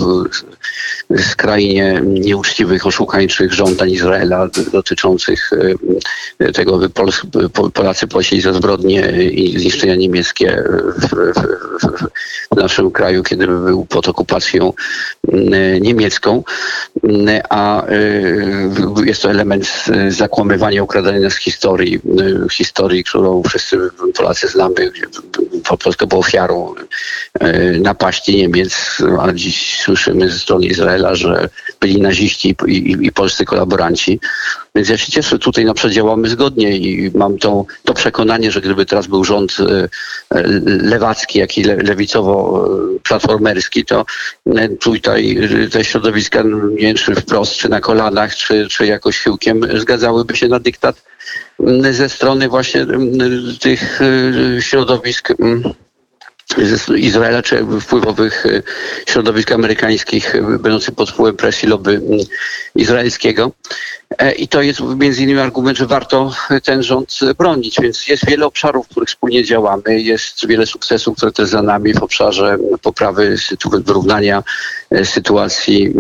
skrajnie 1.17 2.01
nieuczciwych, 2.03 2.88
oszukańczych 2.88 3.53
żądań 3.53 3.91
Izraela 3.91 4.50
dotyczących 4.71 5.51
tego, 6.53 6.77
by 6.77 6.89
Polacy 7.73 8.07
płacili 8.07 8.41
za 8.41 8.53
zbrodnie 8.53 9.01
i 9.31 9.59
zniszczenia 9.59 9.95
niemieckie 9.95 10.63
w, 10.97 11.07
w, 11.09 12.07
w 12.51 12.55
naszym 12.55 12.91
kraju, 12.91 13.23
kiedy 13.23 13.47
był 13.47 13.85
pod 13.85 14.07
okupacją 14.07 14.73
niemiecką, 15.81 16.43
a 17.50 17.85
jest 19.05 19.21
to 19.21 19.29
element 19.29 19.85
zakłamywania, 20.09 20.83
ukradania 20.83 21.29
z 21.29 21.35
historii, 21.35 22.00
historii, 22.51 23.03
którą 23.03 23.43
wszyscy 23.43 23.77
Polacy 24.15 24.47
znamy, 24.47 24.91
Polska 25.83 26.05
była 26.05 26.19
ofiarą 26.19 26.73
napaści 27.79 28.37
Niemiec, 28.37 28.97
a 29.19 29.33
dziś 29.33 29.79
słyszymy 29.79 30.29
ze 30.29 30.39
strony 30.39 30.65
Izraela, 30.65 31.15
że 31.15 31.49
byli 31.79 32.01
naziści 32.01 32.55
i, 32.67 32.71
i, 32.71 33.07
i 33.07 33.11
polscy 33.11 33.45
kolaboranci. 33.45 34.19
Więc 34.75 34.89
ja 34.89 34.97
się 34.97 35.11
cieszę, 35.11 35.39
tutaj 35.39 35.65
na 35.65 35.73
działamy 35.89 36.29
zgodnie 36.29 36.77
i 36.77 37.11
mam 37.15 37.37
to, 37.37 37.65
przekonanie, 37.93 38.51
że 38.51 38.61
gdyby 38.61 38.85
teraz 38.85 39.07
był 39.07 39.23
rząd 39.23 39.57
e, 39.59 39.89
e, 40.29 40.43
lewacki, 40.65 41.39
jak 41.39 41.57
i 41.57 41.63
lewicowo-platformerski, 41.63 43.85
to 43.85 44.05
e, 44.45 44.69
tutaj 44.69 45.37
te 45.71 45.83
środowiska, 45.83 46.43
nie 46.71 46.77
wiem, 46.77 46.95
czy 46.95 47.15
wprost, 47.15 47.55
czy 47.55 47.69
na 47.69 47.81
kolanach, 47.81 48.35
czy, 48.35 48.67
czy 48.67 48.85
jakoś 48.85 49.19
chyłkiem, 49.19 49.79
zgadzałyby 49.79 50.35
się 50.35 50.47
na 50.47 50.59
dyktat 50.59 51.03
ze 51.91 52.09
strony 52.09 52.49
właśnie 52.49 52.85
tych 53.59 53.99
środowisk 54.59 55.29
Izraela 56.95 57.41
czy 57.41 57.65
wpływowych 57.81 58.45
e, 58.45 58.62
środowisk 59.07 59.51
amerykańskich 59.51 60.35
e, 60.35 60.41
będących 60.41 60.95
pod 60.95 61.09
wpływem 61.09 61.38
presji 61.38 61.69
lobby 61.69 62.01
izraelskiego. 62.75 63.51
E, 64.17 64.31
I 64.31 64.47
to 64.47 64.62
jest 64.62 64.79
między 64.97 65.23
innymi 65.23 65.39
argument, 65.39 65.77
że 65.77 65.88
warto 65.88 66.33
ten 66.63 66.83
rząd 66.83 67.19
bronić, 67.38 67.81
więc 67.81 68.07
jest 68.07 68.25
wiele 68.25 68.45
obszarów, 68.45 68.85
w 68.85 68.89
których 68.89 69.09
wspólnie 69.09 69.43
działamy, 69.43 70.01
jest 70.01 70.47
wiele 70.47 70.65
sukcesów, 70.65 71.17
które 71.17 71.31
też 71.31 71.50
za 71.50 71.62
nami 71.62 71.93
w 71.93 72.03
obszarze 72.03 72.57
poprawy 72.81 73.35
wyrównania 73.85 74.43
sytuacji 75.03 75.93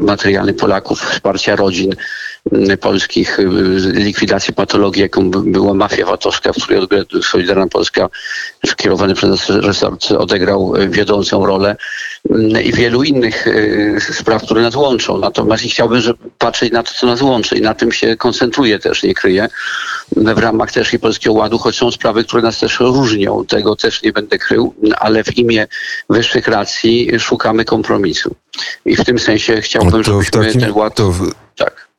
materialnej 0.00 0.54
Polaków, 0.54 1.00
wsparcia 1.00 1.56
rodzin, 1.56 1.94
polskich, 2.80 3.38
y, 3.38 3.44
likwidacji 3.94 4.54
patologii, 4.54 5.02
jaką 5.02 5.30
była 5.30 5.74
mafia 5.74 6.06
VAT-owska, 6.06 6.52
w 6.52 6.62
której 6.62 6.80
Solidarna 7.22 7.66
Polska 7.66 8.08
skierowany 8.66 9.14
przez 9.14 9.48
resort 9.48 10.12
odegrał 10.12 10.76
y, 10.76 10.88
wiodącą 10.88 11.46
rolę 11.46 11.76
mm, 12.30 12.62
i 12.62 12.72
wielu 12.72 13.02
innych 13.02 13.46
y, 13.46 13.98
spraw, 14.12 14.42
które 14.42 14.62
nas 14.62 14.74
łączą. 14.74 15.18
Natomiast 15.18 15.64
chciałbym 15.64 16.00
żeby 16.00 16.18
patrzeć 16.38 16.72
na 16.72 16.82
to, 16.82 16.92
co 16.92 17.06
nas 17.06 17.22
łączy 17.22 17.58
i 17.58 17.60
na 17.60 17.74
tym 17.74 17.92
się 17.92 18.16
koncentruję 18.16 18.78
też, 18.78 19.02
nie 19.02 19.14
kryję, 19.14 19.48
w 20.16 20.38
ramach 20.38 20.72
też 20.72 20.92
i 20.94 20.98
Polskiego 20.98 21.34
Ładu, 21.34 21.58
choć 21.58 21.76
są 21.76 21.90
sprawy, 21.90 22.24
które 22.24 22.42
nas 22.42 22.58
też 22.58 22.80
różnią. 22.80 23.44
Tego 23.46 23.76
też 23.76 24.02
nie 24.02 24.12
będę 24.12 24.38
krył, 24.38 24.74
ale 24.98 25.24
w 25.24 25.38
imię 25.38 25.66
wyższych 26.10 26.48
racji 26.48 27.10
szukamy 27.18 27.64
kompromisu. 27.64 28.34
I 28.84 28.96
w 28.96 29.04
tym 29.04 29.18
sensie 29.18 29.60
chciałbym, 29.60 30.04
żebyśmy 30.04 30.44
takim, 30.44 30.60
ten 30.60 30.72
ład... 30.72 31.00
W... 31.00 31.32
Tak 31.56 31.89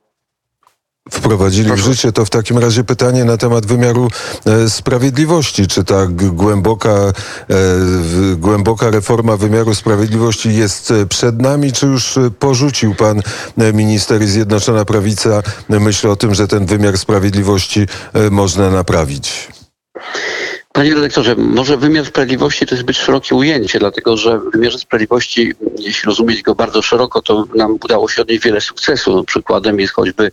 wprowadzili 1.12 1.68
Proszę. 1.68 1.84
w 1.84 1.86
życie, 1.86 2.12
to 2.12 2.25
w 2.25 2.30
takim 2.30 2.58
razie 2.58 2.84
pytanie 2.84 3.25
na 3.25 3.38
temat 3.38 3.65
wymiaru 3.65 4.08
e, 4.46 4.70
sprawiedliwości. 4.70 5.68
Czy 5.68 5.84
ta 5.84 6.08
głęboka, 6.08 6.89
e, 6.89 7.13
głęboka 8.36 8.89
reforma 8.89 9.38
wymiaru 9.38 9.75
sprawiedliwości 9.75 10.53
jest 10.56 10.91
e, 10.91 11.06
przed 11.06 11.41
nami, 11.41 11.72
czy 11.72 11.86
już 11.86 12.20
porzucił 12.39 12.96
pan 12.96 13.22
minister 13.74 14.22
i 14.22 14.27
Zjednoczona 14.27 14.86
Prawica 14.86 15.44
myśl 15.70 16.08
o 16.08 16.15
tym, 16.15 16.34
że 16.34 16.48
ten 16.48 16.65
wymiar 16.65 16.98
sprawiedliwości 16.98 17.88
można 18.32 18.70
naprawić? 18.70 19.48
Panie 20.74 20.96
redaktorze, 20.96 21.36
może 21.36 21.78
wymiar 21.78 22.06
sprawiedliwości 22.06 22.66
to 22.66 22.75
jest 22.75 22.82
zbyt 22.82 22.98
szerokie 22.98 23.36
ujęcie, 23.36 23.80
dlatego 23.80 24.18
że 24.18 24.40
w 24.40 24.51
wymiarze 24.51 24.80
sprawiedliwości, 24.80 25.54
jeśli 25.80 26.08
rozumieć 26.08 26.42
go 26.42 26.56
bardzo 26.56 26.82
szeroko, 26.82 27.22
to 27.22 27.46
nam 27.56 27.78
udało 27.84 28.10
się 28.10 28.22
odnieść 28.22 28.44
wiele 28.44 28.62
sukcesu. 28.62 29.16
No, 29.16 29.24
przykładem 29.24 29.80
jest 29.80 29.94
choćby 29.94 30.32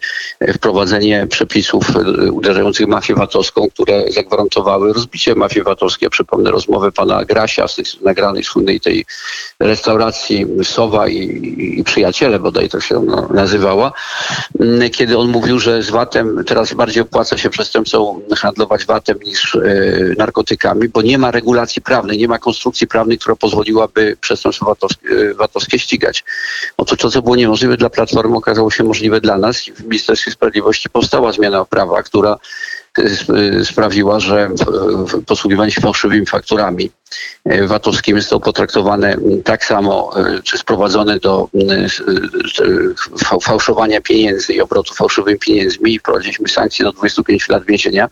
wprowadzenie 0.54 1.26
przepisów 1.30 1.96
e, 1.96 2.32
uderzających 2.32 2.86
mafię 2.86 3.14
VAT-owską, 3.14 3.68
które 3.70 4.04
zagwarantowały 4.12 4.92
rozbicie 4.92 5.34
mafii 5.34 5.64
VAT-owskiej. 5.64 6.10
Przypomnę 6.10 6.50
rozmowę 6.50 6.92
pana 6.92 7.24
Grasia 7.24 7.68
z 7.68 7.76
tej 7.76 7.84
nagranej 8.02 8.44
słynnej 8.44 8.80
tej 8.80 9.04
restauracji 9.60 10.46
Sowa 10.64 11.08
i, 11.08 11.78
i 11.78 11.84
Przyjaciele, 11.84 12.38
bodaj 12.38 12.68
to 12.68 12.80
się 12.80 13.06
nazywała, 13.30 13.92
kiedy 14.92 15.18
on 15.18 15.28
mówił, 15.28 15.58
że 15.58 15.82
z 15.82 15.90
VAT-em 15.90 16.44
teraz 16.46 16.74
bardziej 16.74 17.02
opłaca 17.02 17.38
się 17.38 17.50
przestępcom 17.50 18.20
handlować 18.36 18.84
VAT-em 18.84 19.18
niż 19.24 19.54
e, 19.54 19.60
narkotykami, 20.28 20.88
bo 20.88 21.02
nie 21.02 21.18
ma 21.18 21.30
regulacji 21.30 21.82
prawnej, 21.82 22.18
nie 22.18 22.28
ma 22.28 22.38
konstrukcji 22.38 22.86
prawnej, 22.86 23.18
która 23.18 23.36
pozwoliłaby 23.36 24.16
przestępstwo 24.20 24.66
VAT-owskie, 24.66 25.34
VAT-owskie 25.34 25.78
ścigać. 25.78 26.24
Otóż 26.76 26.98
to, 26.98 27.10
co 27.10 27.22
było 27.22 27.36
niemożliwe 27.36 27.76
dla 27.76 27.90
Platformy, 27.90 28.36
okazało 28.36 28.70
się 28.70 28.84
możliwe 28.84 29.20
dla 29.20 29.38
nas 29.38 29.68
i 29.68 29.72
w 29.72 29.80
Ministerstwie 29.84 30.30
Sprawiedliwości 30.30 30.90
powstała 30.90 31.32
zmiana 31.32 31.64
prawa, 31.64 32.02
która 32.02 32.36
sprawiła, 33.64 34.20
że 34.20 34.50
posługiwanie 35.26 35.70
się 35.70 35.80
fałszywymi 35.80 36.26
fakturami 36.26 36.90
e, 37.44 37.66
VAT-owskimi 37.66 38.20
zostało 38.20 38.40
potraktowane 38.40 39.16
tak 39.44 39.64
samo, 39.64 40.12
e, 40.16 40.42
czy 40.42 40.58
sprowadzone 40.58 41.18
do 41.18 41.48
e, 41.54 43.40
fałszowania 43.42 44.00
pieniędzy 44.00 44.52
i 44.52 44.60
obrotu 44.60 44.94
fałszywymi 44.94 45.38
pieniędzmi 45.38 45.94
i 45.94 45.98
wprowadziliśmy 45.98 46.48
sankcje 46.48 46.84
do 46.84 46.92
25 46.92 47.48
lat 47.48 47.64
więzienia 47.64 48.08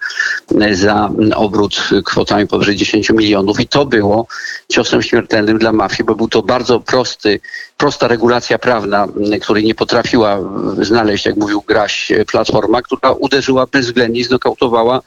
za 0.73 1.11
obrót 1.35 1.89
kwotami 2.05 2.47
powyżej 2.47 2.77
10 2.77 3.11
milionów 3.11 3.61
i 3.61 3.69
to 3.69 3.87
było 3.87 4.27
ciosem 4.69 5.03
śmiertelnym 5.03 5.59
dla 5.59 5.73
mafii, 5.73 6.05
bo 6.05 6.15
był 6.15 6.29
to 6.29 6.43
bardzo 6.43 6.81
prosty 6.81 7.41
prosta 7.77 8.09
regulacja 8.09 8.59
prawna, 8.59 9.09
której 9.43 9.65
nie 9.65 9.75
potrafiła 9.75 10.39
znaleźć, 10.83 11.27
jak 11.27 11.37
mówił 11.37 11.63
Graś, 11.67 12.13
Platforma, 12.31 12.83
która 12.83 13.11
uderzyła 13.11 13.67
bezwzględnie 13.67 14.21
i 14.21 14.25
znokautowała 14.25 15.01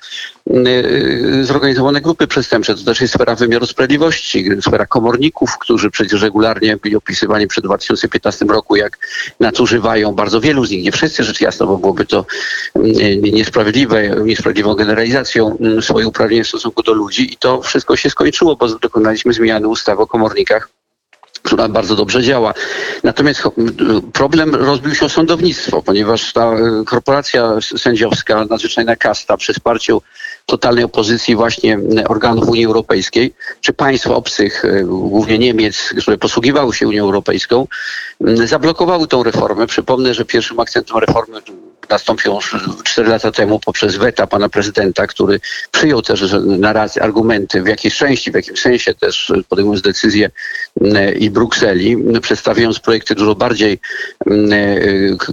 zorganizowane 1.41 2.01
grupy 2.01 2.27
przestępcze. 2.27 2.75
To 2.75 2.83
też 2.83 3.01
jest 3.01 3.13
sfera 3.13 3.35
wymiaru 3.35 3.65
sprawiedliwości, 3.65 3.78
sfera 4.61 4.85
komorników, 4.85 5.57
którzy 5.57 5.91
przecież 5.91 6.21
regularnie 6.21 6.77
byli 6.77 6.95
opisywani 6.95 7.47
przed 7.47 7.63
2015 7.63 8.45
roku, 8.45 8.75
jak 8.75 8.97
nadużywają 9.39 10.11
bardzo 10.11 10.41
wielu 10.41 10.65
z 10.65 10.71
nich, 10.71 10.83
nie 10.83 10.91
wszyscy 10.91 11.23
rzecz 11.23 11.41
jasna, 11.41 11.65
bo 11.65 11.77
byłoby 11.77 12.05
to 12.05 12.25
niesprawiedliwe, 13.21 14.09
niesprawiedliwą 14.09 14.73
generalizacją 14.73 15.57
swoich 15.81 16.07
uprawnień 16.07 16.43
w 16.43 16.47
stosunku 16.47 16.83
do 16.83 16.93
ludzi 16.93 17.33
i 17.33 17.37
to 17.37 17.61
wszystko 17.61 17.95
się 17.95 18.09
skończyło, 18.09 18.55
bo 18.55 18.67
dokonaliśmy 18.67 19.33
zmiany 19.33 19.67
ustawy 19.67 20.01
o 20.01 20.07
komornikach 20.07 20.69
która 21.43 21.67
bardzo 21.67 21.95
dobrze 21.95 22.23
działa. 22.23 22.53
Natomiast 23.03 23.41
problem 24.13 24.55
rozbił 24.55 24.95
się 24.95 25.05
o 25.05 25.09
sądownictwo, 25.09 25.81
ponieważ 25.83 26.33
ta 26.33 26.53
e, 26.53 26.83
korporacja 26.85 27.53
sędziowska, 27.61 28.45
nadzwyczajna 28.45 28.95
kasta 28.95 29.37
przy 29.37 29.53
wsparciu 29.53 30.01
totalnej 30.49 30.83
opozycji 30.83 31.35
właśnie 31.35 31.79
organów 32.07 32.49
Unii 32.49 32.65
Europejskiej, 32.65 33.33
czy 33.61 33.73
państw 33.73 34.07
obcych, 34.07 34.65
e, 34.65 34.83
głównie 34.83 35.39
Niemiec, 35.39 35.93
które 36.01 36.17
posługiwały 36.17 36.73
się 36.73 36.87
Unią 36.87 37.03
Europejską, 37.03 37.67
zablokowały 38.45 39.07
tą 39.07 39.23
reformę. 39.23 39.67
Przypomnę, 39.67 40.13
że 40.13 40.25
pierwszym 40.25 40.59
akcentem 40.59 40.97
reformy 40.97 41.41
nastąpił 41.89 42.39
4 42.83 43.09
lata 43.09 43.31
temu 43.31 43.59
poprzez 43.59 43.95
weta 43.95 44.27
pana 44.27 44.49
prezydenta, 44.49 45.07
który 45.07 45.39
przyjął 45.71 46.01
też 46.01 46.35
narrację, 46.43 47.03
argumenty 47.03 47.61
w 47.61 47.67
jakiejś 47.67 47.97
części, 47.97 48.31
w 48.31 48.35
jakimś 48.35 48.59
sensie 48.59 48.93
też 48.93 49.31
podejmując 49.49 49.81
decyzje 49.81 50.31
i 51.19 51.29
Brukseli, 51.29 51.97
przedstawiając 52.21 52.79
projekty 52.79 53.15
dużo 53.15 53.35
bardziej 53.35 53.79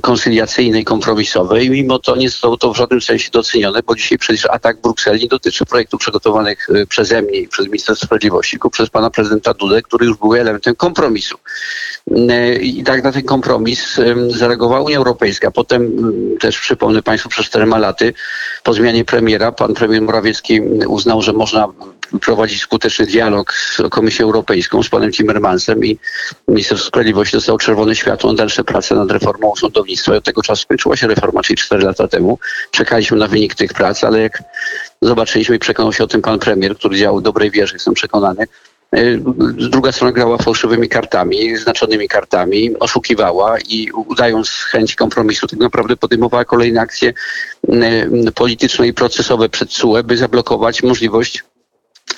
konsyliacyjne 0.03 0.81
i 0.81 0.85
kompromisowe 0.85 1.65
i 1.65 1.71
mimo 1.71 1.99
to 1.99 2.17
nie 2.17 2.31
zostało 2.31 2.57
to 2.57 2.73
w 2.73 2.77
żadnym 2.77 3.01
sensie 3.01 3.31
docenione, 3.31 3.83
bo 3.83 3.95
dzisiaj 3.95 4.19
przecież 4.19 4.47
atak 4.47 4.81
Brukseli 4.81 5.29
dotyczy 5.29 5.67
projektów 5.67 6.01
przygotowanych 6.01 6.71
y, 6.71 6.87
przeze 6.87 7.23
mnie 7.23 7.39
i 7.39 7.49
przez 7.49 7.67
Minister 7.67 7.97
Sprawiedliwości, 7.97 8.51
tylko 8.51 8.71
przez 8.71 8.91
pana 8.91 9.11
prezydenta 9.11 9.55
Dudę, 9.55 9.83
który 9.83 10.07
już 10.07 10.17
był 10.17 10.35
elementem 10.35 10.75
kompromisu. 10.75 11.39
I 12.61 12.85
tak 12.85 13.05
na 13.05 13.13
ten 13.13 13.23
kompromis 13.23 14.01
zareagowała 14.29 14.81
Unia 14.81 14.97
Europejska. 14.97 15.51
Potem 15.51 15.93
też 16.41 16.61
przypomnę 16.61 17.03
Państwu 17.03 17.29
przez 17.29 17.47
czterema 17.47 17.79
laty 17.79 18.15
po 18.65 18.73
zmianie 18.73 19.05
premiera 19.05 19.53
pan 19.53 19.75
premier 19.75 20.03
Morawiecki 20.03 20.61
uznał, 20.89 21.23
że 21.23 21.33
można 21.33 21.69
prowadzić 22.21 22.61
skuteczny 22.61 23.07
dialog 23.07 23.53
z 23.53 23.83
Komisją 23.91 24.27
Europejską, 24.27 24.83
z 24.83 24.89
panem 24.89 25.13
Timmermansem 25.13 25.85
i 25.85 25.99
minister 26.49 26.79
sprawiedliwości 26.79 27.37
dostał 27.37 27.59
czerwone 27.59 27.97
światło 27.97 28.33
na 28.33 28.37
dalsze 28.37 28.65
prace 28.65 28.95
nad 28.95 29.11
reformą 29.11 29.57
sądownictwa. 29.57 30.15
I 30.15 30.19
od 30.19 30.25
tego 30.25 30.43
czasu 30.43 30.63
skończyła 30.63 30.97
się 30.97 31.07
reforma, 31.07 31.43
czyli 31.43 31.57
cztery 31.57 31.85
lata 31.85 32.09
temu. 32.09 32.39
Czekaliśmy 32.71 33.17
na 33.17 33.27
wynik 33.27 33.55
tych 33.55 33.73
prac, 33.73 34.05
ale 34.05 34.21
jak 34.21 34.43
zobaczyliśmy 35.03 35.57
i 35.57 35.59
przekonał 35.59 35.93
się 35.93 36.05
o 36.05 36.07
tym 36.07 36.23
pan 36.23 36.39
premier, 36.39 36.77
który 36.77 36.97
działał 36.97 37.21
w 37.21 37.23
dobrej 37.23 37.51
wierze, 37.51 37.75
jestem 37.75 37.95
przekonany, 37.95 38.43
y, 38.43 38.47
druga 39.71 39.93
strona 39.93 40.13
grała 40.13 40.39
fałszywymi 40.39 40.89
kartami, 40.89 41.57
znaczonymi 41.57 42.09
kartami, 42.09 42.79
oszukiwała 42.79 43.59
i 43.61 43.91
udając 43.91 44.49
chęć 44.51 44.95
kompromisu, 44.95 45.47
tak 45.47 45.59
naprawdę 45.59 45.97
podejmowała 45.97 46.45
kolejne 46.45 46.81
akcje 46.81 47.13
y, 47.69 48.33
polityczne 48.35 48.89
i 48.89 48.95
procesowe 48.95 49.49
przed 49.49 49.71
CUE, 49.71 50.03
by 50.05 50.17
zablokować 50.17 50.83
możliwość 50.83 51.45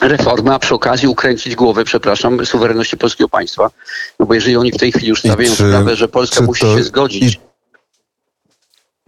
reformy, 0.00 0.54
a 0.54 0.58
przy 0.58 0.74
okazji 0.74 1.08
ukręcić 1.08 1.54
głowę, 1.56 1.84
przepraszam, 1.84 2.46
suwerenności 2.46 2.96
polskiego 2.96 3.28
państwa. 3.28 3.70
No 4.20 4.26
bo 4.26 4.34
jeżeli 4.34 4.56
oni 4.56 4.72
w 4.72 4.76
tej 4.76 4.92
chwili 4.92 5.08
już 5.08 5.18
stawiają 5.20 5.50
czy- 5.50 5.68
sprawę, 5.68 5.96
że 5.96 6.08
Polska 6.08 6.44
musi 6.44 6.60
to- 6.60 6.76
się 6.76 6.82
zgodzić 6.82 7.40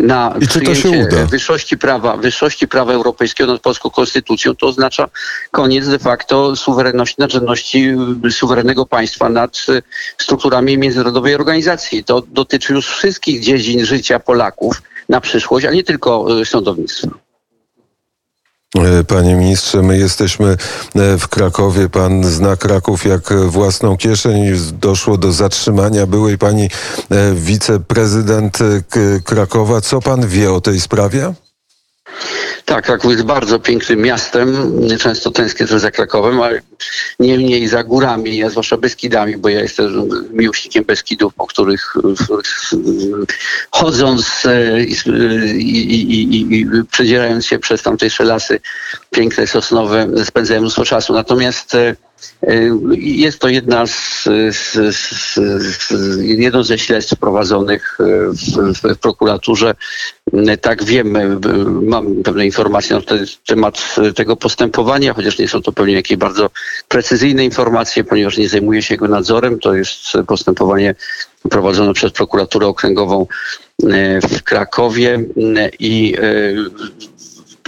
na 0.00 0.34
I 0.40 0.48
czy 0.48 0.60
to 0.60 0.74
się 0.74 0.90
uda? 0.90 1.26
wyższości 1.26 1.78
prawa, 1.78 2.16
wyższości 2.16 2.68
prawa 2.68 2.92
europejskiego 2.92 3.52
nad 3.52 3.62
polską 3.62 3.90
konstytucją, 3.90 4.56
to 4.56 4.66
oznacza 4.66 5.08
koniec 5.50 5.88
de 5.88 5.98
facto 5.98 6.56
suwerenności, 6.56 7.16
nadrzędności 7.18 7.94
y, 8.24 8.30
suwerennego 8.30 8.86
państwa 8.86 9.28
nad 9.28 9.66
y, 9.68 9.82
strukturami 10.18 10.78
międzynarodowej 10.78 11.34
organizacji. 11.34 12.04
To 12.04 12.22
dotyczy 12.28 12.72
już 12.72 12.86
wszystkich 12.86 13.40
dziedzin 13.40 13.84
życia 13.84 14.20
Polaków 14.20 14.82
na 15.08 15.20
przyszłość, 15.20 15.66
a 15.66 15.70
nie 15.70 15.84
tylko 15.84 16.40
y, 16.40 16.44
sądownictwa. 16.44 17.29
E, 18.78 19.04
Panie 19.04 19.34
ministrze, 19.34 19.82
my 19.82 19.98
jesteśmy 19.98 20.56
e, 20.94 21.18
w 21.18 21.28
Krakowie. 21.28 21.88
Pan 21.88 22.24
zna 22.24 22.56
Kraków 22.56 23.04
jak 23.04 23.32
własną 23.32 23.96
kieszeń. 23.96 24.44
Doszło 24.72 25.16
do 25.16 25.32
zatrzymania 25.32 26.06
byłej 26.06 26.38
pani 26.38 26.64
e, 27.10 27.34
wiceprezydent 27.34 28.58
Krakowa. 29.24 29.80
Co 29.80 30.00
pan 30.00 30.28
wie 30.28 30.52
o 30.52 30.60
tej 30.60 30.80
sprawie? 30.80 31.34
Tak, 32.64 32.84
Kraków 32.84 33.12
jest 33.12 33.24
bardzo 33.24 33.58
pięknym 33.58 34.00
miastem. 34.00 34.72
Często 34.98 35.30
tęsknię 35.30 35.66
też 35.66 35.80
za 35.80 35.90
Krakowem, 35.90 36.40
ale 36.40 36.60
niemniej 37.20 37.68
za 37.68 37.84
górami, 37.84 38.44
a 38.44 38.50
zwłaszcza 38.50 38.76
Beskidami, 38.76 39.36
bo 39.36 39.48
ja 39.48 39.60
jestem 39.60 40.08
miłośnikiem 40.32 40.84
Beskidów, 40.84 41.34
po 41.34 41.46
których, 41.46 41.94
chodząc 43.70 44.46
e, 44.46 44.80
i, 44.84 44.94
i, 45.54 46.60
i, 46.60 46.66
przedzierając 46.90 47.46
się 47.46 47.58
przez 47.58 47.82
tamtejsze 47.82 48.24
lasy 48.24 48.60
piękne, 49.10 49.46
sosnowe, 49.46 50.06
spędzałem 50.24 50.62
mnóstwo 50.62 50.84
czasu. 50.84 51.12
Natomiast 51.12 51.74
e, 51.74 51.96
e, 52.42 52.54
jest 52.98 53.38
to 53.38 53.48
jedna 53.48 53.86
z, 53.86 54.24
z, 54.50 54.96
z, 54.96 55.34
z, 55.34 55.92
jedno 56.22 56.64
ze 56.64 56.78
śledztw 56.78 57.16
prowadzonych 57.16 57.98
w, 57.98 58.94
w 58.94 58.98
prokuraturze. 58.98 59.74
Tak 60.60 60.84
wiemy, 60.84 61.38
mam 61.82 62.22
pewne 62.22 62.46
informacje 62.46 62.96
na 62.96 63.02
temat 63.46 63.96
tego 64.14 64.36
postępowania, 64.36 65.14
chociaż 65.14 65.38
nie 65.38 65.48
są 65.48 65.62
to 65.62 65.72
pewnie 65.72 65.94
jakieś 65.94 66.16
bardzo 66.16 66.50
precyzyjne 66.88 67.44
informacje, 67.44 68.04
ponieważ 68.04 68.38
nie 68.38 68.48
zajmuje 68.48 68.82
się 68.82 68.94
jego 68.94 69.08
nadzorem. 69.08 69.58
To 69.58 69.74
jest 69.74 69.98
postępowanie 70.26 70.94
prowadzone 71.50 71.92
przez 71.92 72.12
prokuraturę 72.12 72.66
okręgową 72.66 73.26
e, 73.82 74.20
w 74.20 74.42
Krakowie 74.42 75.24
e, 75.56 75.70
i 75.78 76.14
e, 76.18 76.20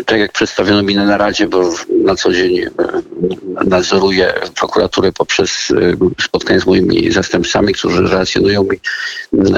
tak 0.06 0.20
jak 0.20 0.32
przedstawiono 0.32 0.82
mi 0.82 0.94
na 0.94 1.04
naradzie, 1.04 1.46
bo 1.46 1.70
na 2.04 2.14
co 2.14 2.32
dzień 2.32 2.58
e, 2.58 2.68
nadzoruję 3.64 4.34
prokuraturę 4.58 5.12
poprzez 5.12 5.50
e, 5.70 6.24
spotkania 6.24 6.60
z 6.60 6.66
moimi 6.66 7.12
zastępcami, 7.12 7.74
którzy 7.74 8.02
relacjonują 8.02 8.62
mi 8.62 8.80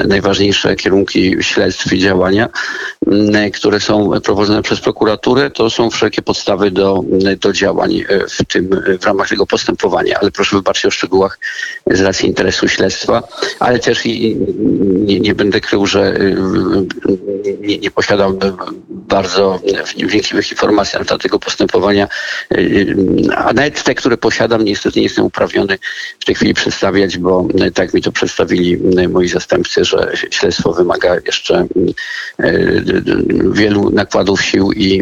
najważniejsze 0.07 0.75
kierunki 0.75 1.35
śledztw 1.41 1.93
i 1.93 1.99
działania, 1.99 2.49
które 3.53 3.79
są 3.79 4.11
prowadzone 4.23 4.61
przez 4.61 4.79
prokuraturę, 4.79 5.51
to 5.51 5.69
są 5.69 5.89
wszelkie 5.89 6.21
podstawy 6.21 6.71
do, 6.71 7.03
do 7.41 7.53
działań 7.53 8.03
e, 8.09 8.19
w 8.27 8.45
tym, 8.45 8.69
w 9.01 9.05
ramach 9.05 9.29
tego 9.29 9.45
postępowania. 9.45 10.19
Ale 10.21 10.31
proszę 10.31 10.55
wybaczyć 10.55 10.85
o 10.85 10.91
szczegółach 10.91 11.39
z 11.91 12.01
racji 12.01 12.27
interesu 12.27 12.67
śledztwa, 12.67 13.23
ale 13.59 13.79
też 13.79 14.05
i 14.05 14.37
nie, 15.05 15.19
nie 15.19 15.35
będę 15.35 15.61
krył, 15.61 15.85
że 15.85 16.15
y, 16.15 16.37
nie, 17.59 17.77
nie 17.77 17.91
posiadam 17.91 18.39
bardzo 18.89 19.59
wnikliwych 19.97 20.51
informacji 20.51 20.99
na 20.99 21.05
temat 21.05 21.21
tego 21.21 21.39
postępowania, 21.39 22.07
y, 22.51 22.95
a 23.35 23.53
nawet 23.53 23.83
te, 23.83 23.95
które 23.95 24.17
posiadam, 24.17 24.65
niestety 24.65 24.99
nie 24.99 25.03
jestem 25.03 25.25
uprawniony 25.25 25.77
w 26.19 26.25
tej 26.25 26.35
chwili 26.35 26.53
przedstawiać, 26.53 27.17
bo 27.17 27.47
y, 27.67 27.71
tak 27.71 27.93
mi 27.93 28.01
to 28.01 28.11
przedstawili 28.11 28.73
y, 28.99 29.09
moi 29.09 29.27
zastępcy, 29.27 29.85
że 29.85 30.11
śledztwo 30.31 30.73
wymaga 30.73 31.15
jeszcze 31.25 31.67
y, 32.39 32.94
wielu 33.51 33.89
nakładów 33.89 34.41
sił 34.41 34.71
i 34.71 35.01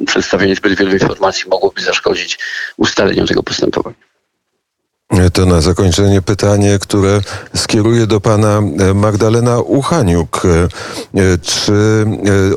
y, 0.00 0.06
przedstawienie 0.06 0.56
zbyt 0.56 0.78
wielu 0.78 0.92
informacji 0.92 1.48
mogłoby 1.50 1.82
zaszkodzić 1.82 2.38
ustaleniu 2.76 3.26
tego 3.26 3.42
postępowania. 3.42 3.96
To 5.32 5.46
na 5.46 5.60
zakończenie 5.60 6.22
pytanie, 6.22 6.78
które 6.80 7.20
skieruję 7.54 8.06
do 8.06 8.20
pana 8.20 8.58
e, 8.58 8.94
Magdalena 8.94 9.60
Uchaniuk. 9.60 10.42
E, 10.44 10.48
e, 11.20 11.38
Czy 11.38 11.72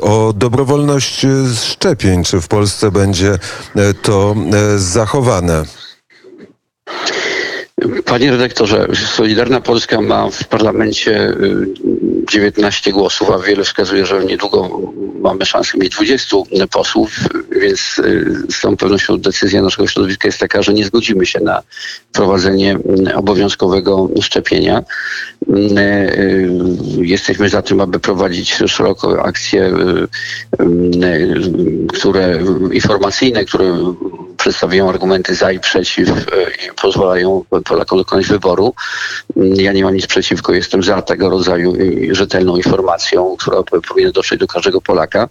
o 0.00 0.32
dobrowolność 0.36 1.26
szczepień, 1.54 2.24
czy 2.24 2.40
w 2.40 2.48
Polsce 2.48 2.90
będzie 2.90 3.38
to 4.02 4.34
zachowane? 4.76 5.64
Panie 8.04 8.30
redaktorze, 8.30 8.86
Solidarna 8.94 9.60
Polska 9.60 10.00
ma 10.00 10.30
w 10.30 10.44
parlamencie 10.44 11.28
y, 11.28 11.66
19 12.32 12.92
głosów, 12.92 13.30
a 13.30 13.38
wiele 13.38 13.64
wskazuje, 13.64 14.06
że 14.06 14.24
niedługo 14.24 14.70
mamy 15.20 15.46
szansę 15.46 15.78
mieć 15.78 15.92
20 15.94 16.36
posłów, 16.70 17.10
więc 17.50 17.80
y, 17.98 18.34
z 18.50 18.60
całą 18.60 18.76
pewnością 18.76 19.18
decyzja 19.18 19.62
naszego 19.62 19.86
środowiska 19.86 20.28
jest 20.28 20.38
taka, 20.38 20.62
że 20.62 20.74
nie 20.74 20.84
zgodzimy 20.84 21.26
się 21.26 21.40
na 21.40 21.62
prowadzenie 22.12 22.78
y, 23.08 23.14
obowiązkowego 23.14 24.08
szczepienia. 24.22 24.82
Y, 25.48 25.52
y, 25.52 26.48
Jesteśmy 26.98 27.48
za 27.48 27.62
tym, 27.62 27.80
aby 27.80 28.00
prowadzić 28.00 28.54
szeroko 28.54 29.22
akcje 29.22 29.66
y, 29.66 30.08
y, 31.04 31.86
które 31.94 32.42
informacyjne, 32.72 33.44
które 33.44 33.94
przedstawiają 34.48 34.88
argumenty 34.88 35.34
za 35.34 35.52
i 35.52 35.60
przeciw 35.60 36.08
y, 36.08 36.12
i 36.66 36.74
pozwalają 36.82 37.44
Polakom 37.64 37.98
dokonać 37.98 38.26
wyboru. 38.26 38.74
Ja 39.36 39.72
nie 39.72 39.84
mam 39.84 39.94
nic 39.94 40.06
przeciwko, 40.06 40.52
jestem 40.52 40.82
za 40.82 41.02
tego 41.02 41.30
rodzaju 41.30 41.74
y, 41.74 42.08
rzetelną 42.14 42.56
informacją, 42.56 43.36
która 43.38 43.62
powinna 43.88 44.10
dotrzeć 44.12 44.40
do 44.40 44.46
każdego 44.46 44.80
Polaka, 44.80 45.28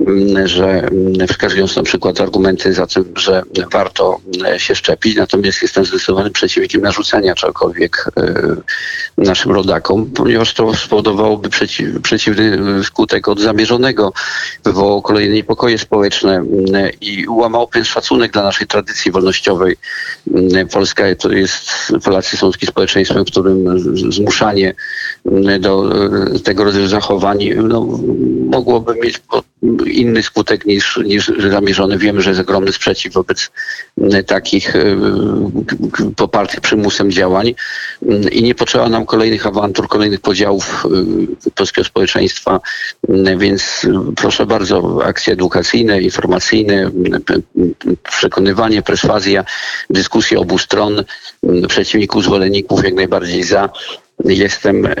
mm, 0.00 0.48
że 0.48 0.66
mm, 0.66 1.28
wskazując 1.28 1.76
na 1.76 1.82
przykład 1.82 2.20
argumenty 2.20 2.74
za 2.74 2.86
tym, 2.86 3.04
że 3.16 3.42
warto 3.72 4.20
mm, 4.36 4.58
się 4.58 4.74
szczepić, 4.74 5.16
natomiast 5.16 5.62
jestem 5.62 5.84
zdecydowanym 5.84 6.32
przeciwnikiem 6.32 6.82
narzucania 6.82 7.34
czegokolwiek 7.34 8.10
naszym 9.16 9.52
rodakom, 9.52 10.06
ponieważ 10.06 10.54
to 10.54 10.74
spowodowałoby 10.74 11.48
przeciw, 11.48 12.02
przeciwny 12.02 12.58
skutek 12.84 13.28
od 13.28 13.40
zamierzonego, 13.40 14.12
wywołało 14.64 15.02
kolejne 15.02 15.34
niepokoje 15.34 15.78
społeczne 15.78 16.36
mm, 16.36 16.90
i 17.00 17.28
łamało 17.28 17.66
pewien 17.66 17.84
szacunek 17.84 18.37
dla 18.38 18.44
naszej 18.44 18.66
tradycji 18.66 19.12
wolnościowej. 19.12 19.76
Mm, 20.34 20.68
Polska 20.68 21.04
to 21.18 21.32
jest, 21.32 21.70
Polacy 22.04 22.36
są 22.36 22.52
takim 22.52 22.68
społeczeństwem, 22.68 23.24
w 23.24 23.30
którym 23.30 23.78
zmuszanie 24.12 24.74
mm, 25.26 25.60
do 25.60 25.92
e, 26.34 26.38
tego 26.38 26.64
rodzaju 26.64 26.86
zachowań 26.86 27.38
no, 27.62 27.98
mogłoby 28.50 28.94
mieć 28.94 29.20
inny 29.86 30.22
skutek 30.22 30.66
niż, 30.66 31.00
niż 31.04 31.32
zamierzony. 31.50 31.98
Wiemy, 31.98 32.22
że 32.22 32.30
jest 32.30 32.40
ogromny 32.40 32.72
sprzeciw 32.72 33.12
wobec 33.12 33.50
mm, 33.98 34.24
takich 34.24 34.76
e, 34.76 34.96
popartych 36.16 36.60
przymusem 36.60 37.10
działań 37.10 37.54
i 38.32 38.42
nie 38.42 38.54
potrzeba 38.54 38.88
nam 38.88 39.06
kolejnych 39.06 39.46
awantur, 39.46 39.88
kolejnych 39.88 40.20
podziałów 40.20 40.86
e, 41.46 41.50
polskiego 41.50 41.84
społeczeństwa, 41.84 42.60
więc 43.36 43.86
proszę 44.16 44.46
bardzo, 44.46 44.98
akcje 45.04 45.32
edukacyjne, 45.32 46.02
informacyjne, 46.02 46.90
przekonywanie, 48.18 48.82
perswazja, 48.82 49.44
dyskusje 49.90 50.38
obu 50.38 50.58
stron, 50.58 50.98
m, 50.98 51.62
przeciwników, 51.68 52.24
zwolenników 52.24 52.84
jak 52.84 52.94
najbardziej 52.94 53.42
za. 53.44 53.68
Jestem 54.24 54.86
e, 54.86 54.92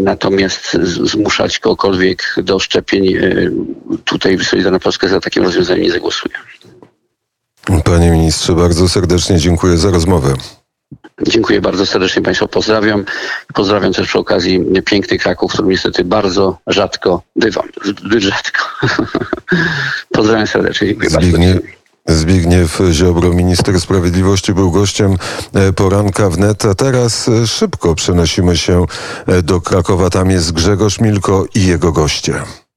natomiast 0.00 0.72
zmuszać 0.82 1.58
kogokolwiek 1.58 2.34
do 2.42 2.58
szczepień. 2.58 3.14
e, 3.14 3.20
Tutaj 4.04 4.38
Solidarna 4.44 4.78
Polska 4.78 5.08
za 5.08 5.20
takim 5.20 5.42
rozwiązaniem 5.42 5.82
nie 5.82 5.90
zagłosuje. 5.90 6.34
Panie 7.84 8.10
ministrze, 8.10 8.52
bardzo 8.52 8.88
serdecznie 8.88 9.38
dziękuję 9.38 9.76
za 9.78 9.90
rozmowę. 9.90 10.34
Dziękuję 11.22 11.60
bardzo 11.60 11.86
serdecznie 11.86 12.22
Państwa, 12.22 12.48
pozdrawiam. 12.48 13.04
Pozdrawiam 13.54 13.92
też 13.92 14.08
przy 14.08 14.18
okazji 14.18 14.60
piękny 14.84 15.18
Kraków, 15.18 15.50
w 15.50 15.52
którym 15.54 15.70
niestety 15.70 16.04
bardzo 16.04 16.58
rzadko 16.66 17.22
bywam. 17.36 17.68
Zbyt 17.84 18.22
rzadko. 18.22 18.64
pozdrawiam 20.16 20.46
serdecznie, 20.46 20.88
dziękuję 20.88 21.10
Zbigniew, 21.10 21.54
bardzo. 21.54 21.68
Zbigniew 22.06 22.80
Ziobro, 22.92 23.32
minister 23.32 23.80
sprawiedliwości, 23.80 24.54
był 24.54 24.70
gościem 24.70 25.16
e, 25.52 25.72
poranka 25.72 26.30
wnet, 26.30 26.64
a 26.64 26.74
teraz 26.74 27.28
e, 27.28 27.46
szybko 27.46 27.94
przenosimy 27.94 28.56
się 28.56 28.84
e, 29.26 29.42
do 29.42 29.60
Krakowa. 29.60 30.10
Tam 30.10 30.30
jest 30.30 30.52
Grzegorz 30.52 31.00
Milko 31.00 31.44
i 31.54 31.66
jego 31.66 31.92
goście. 31.92 32.42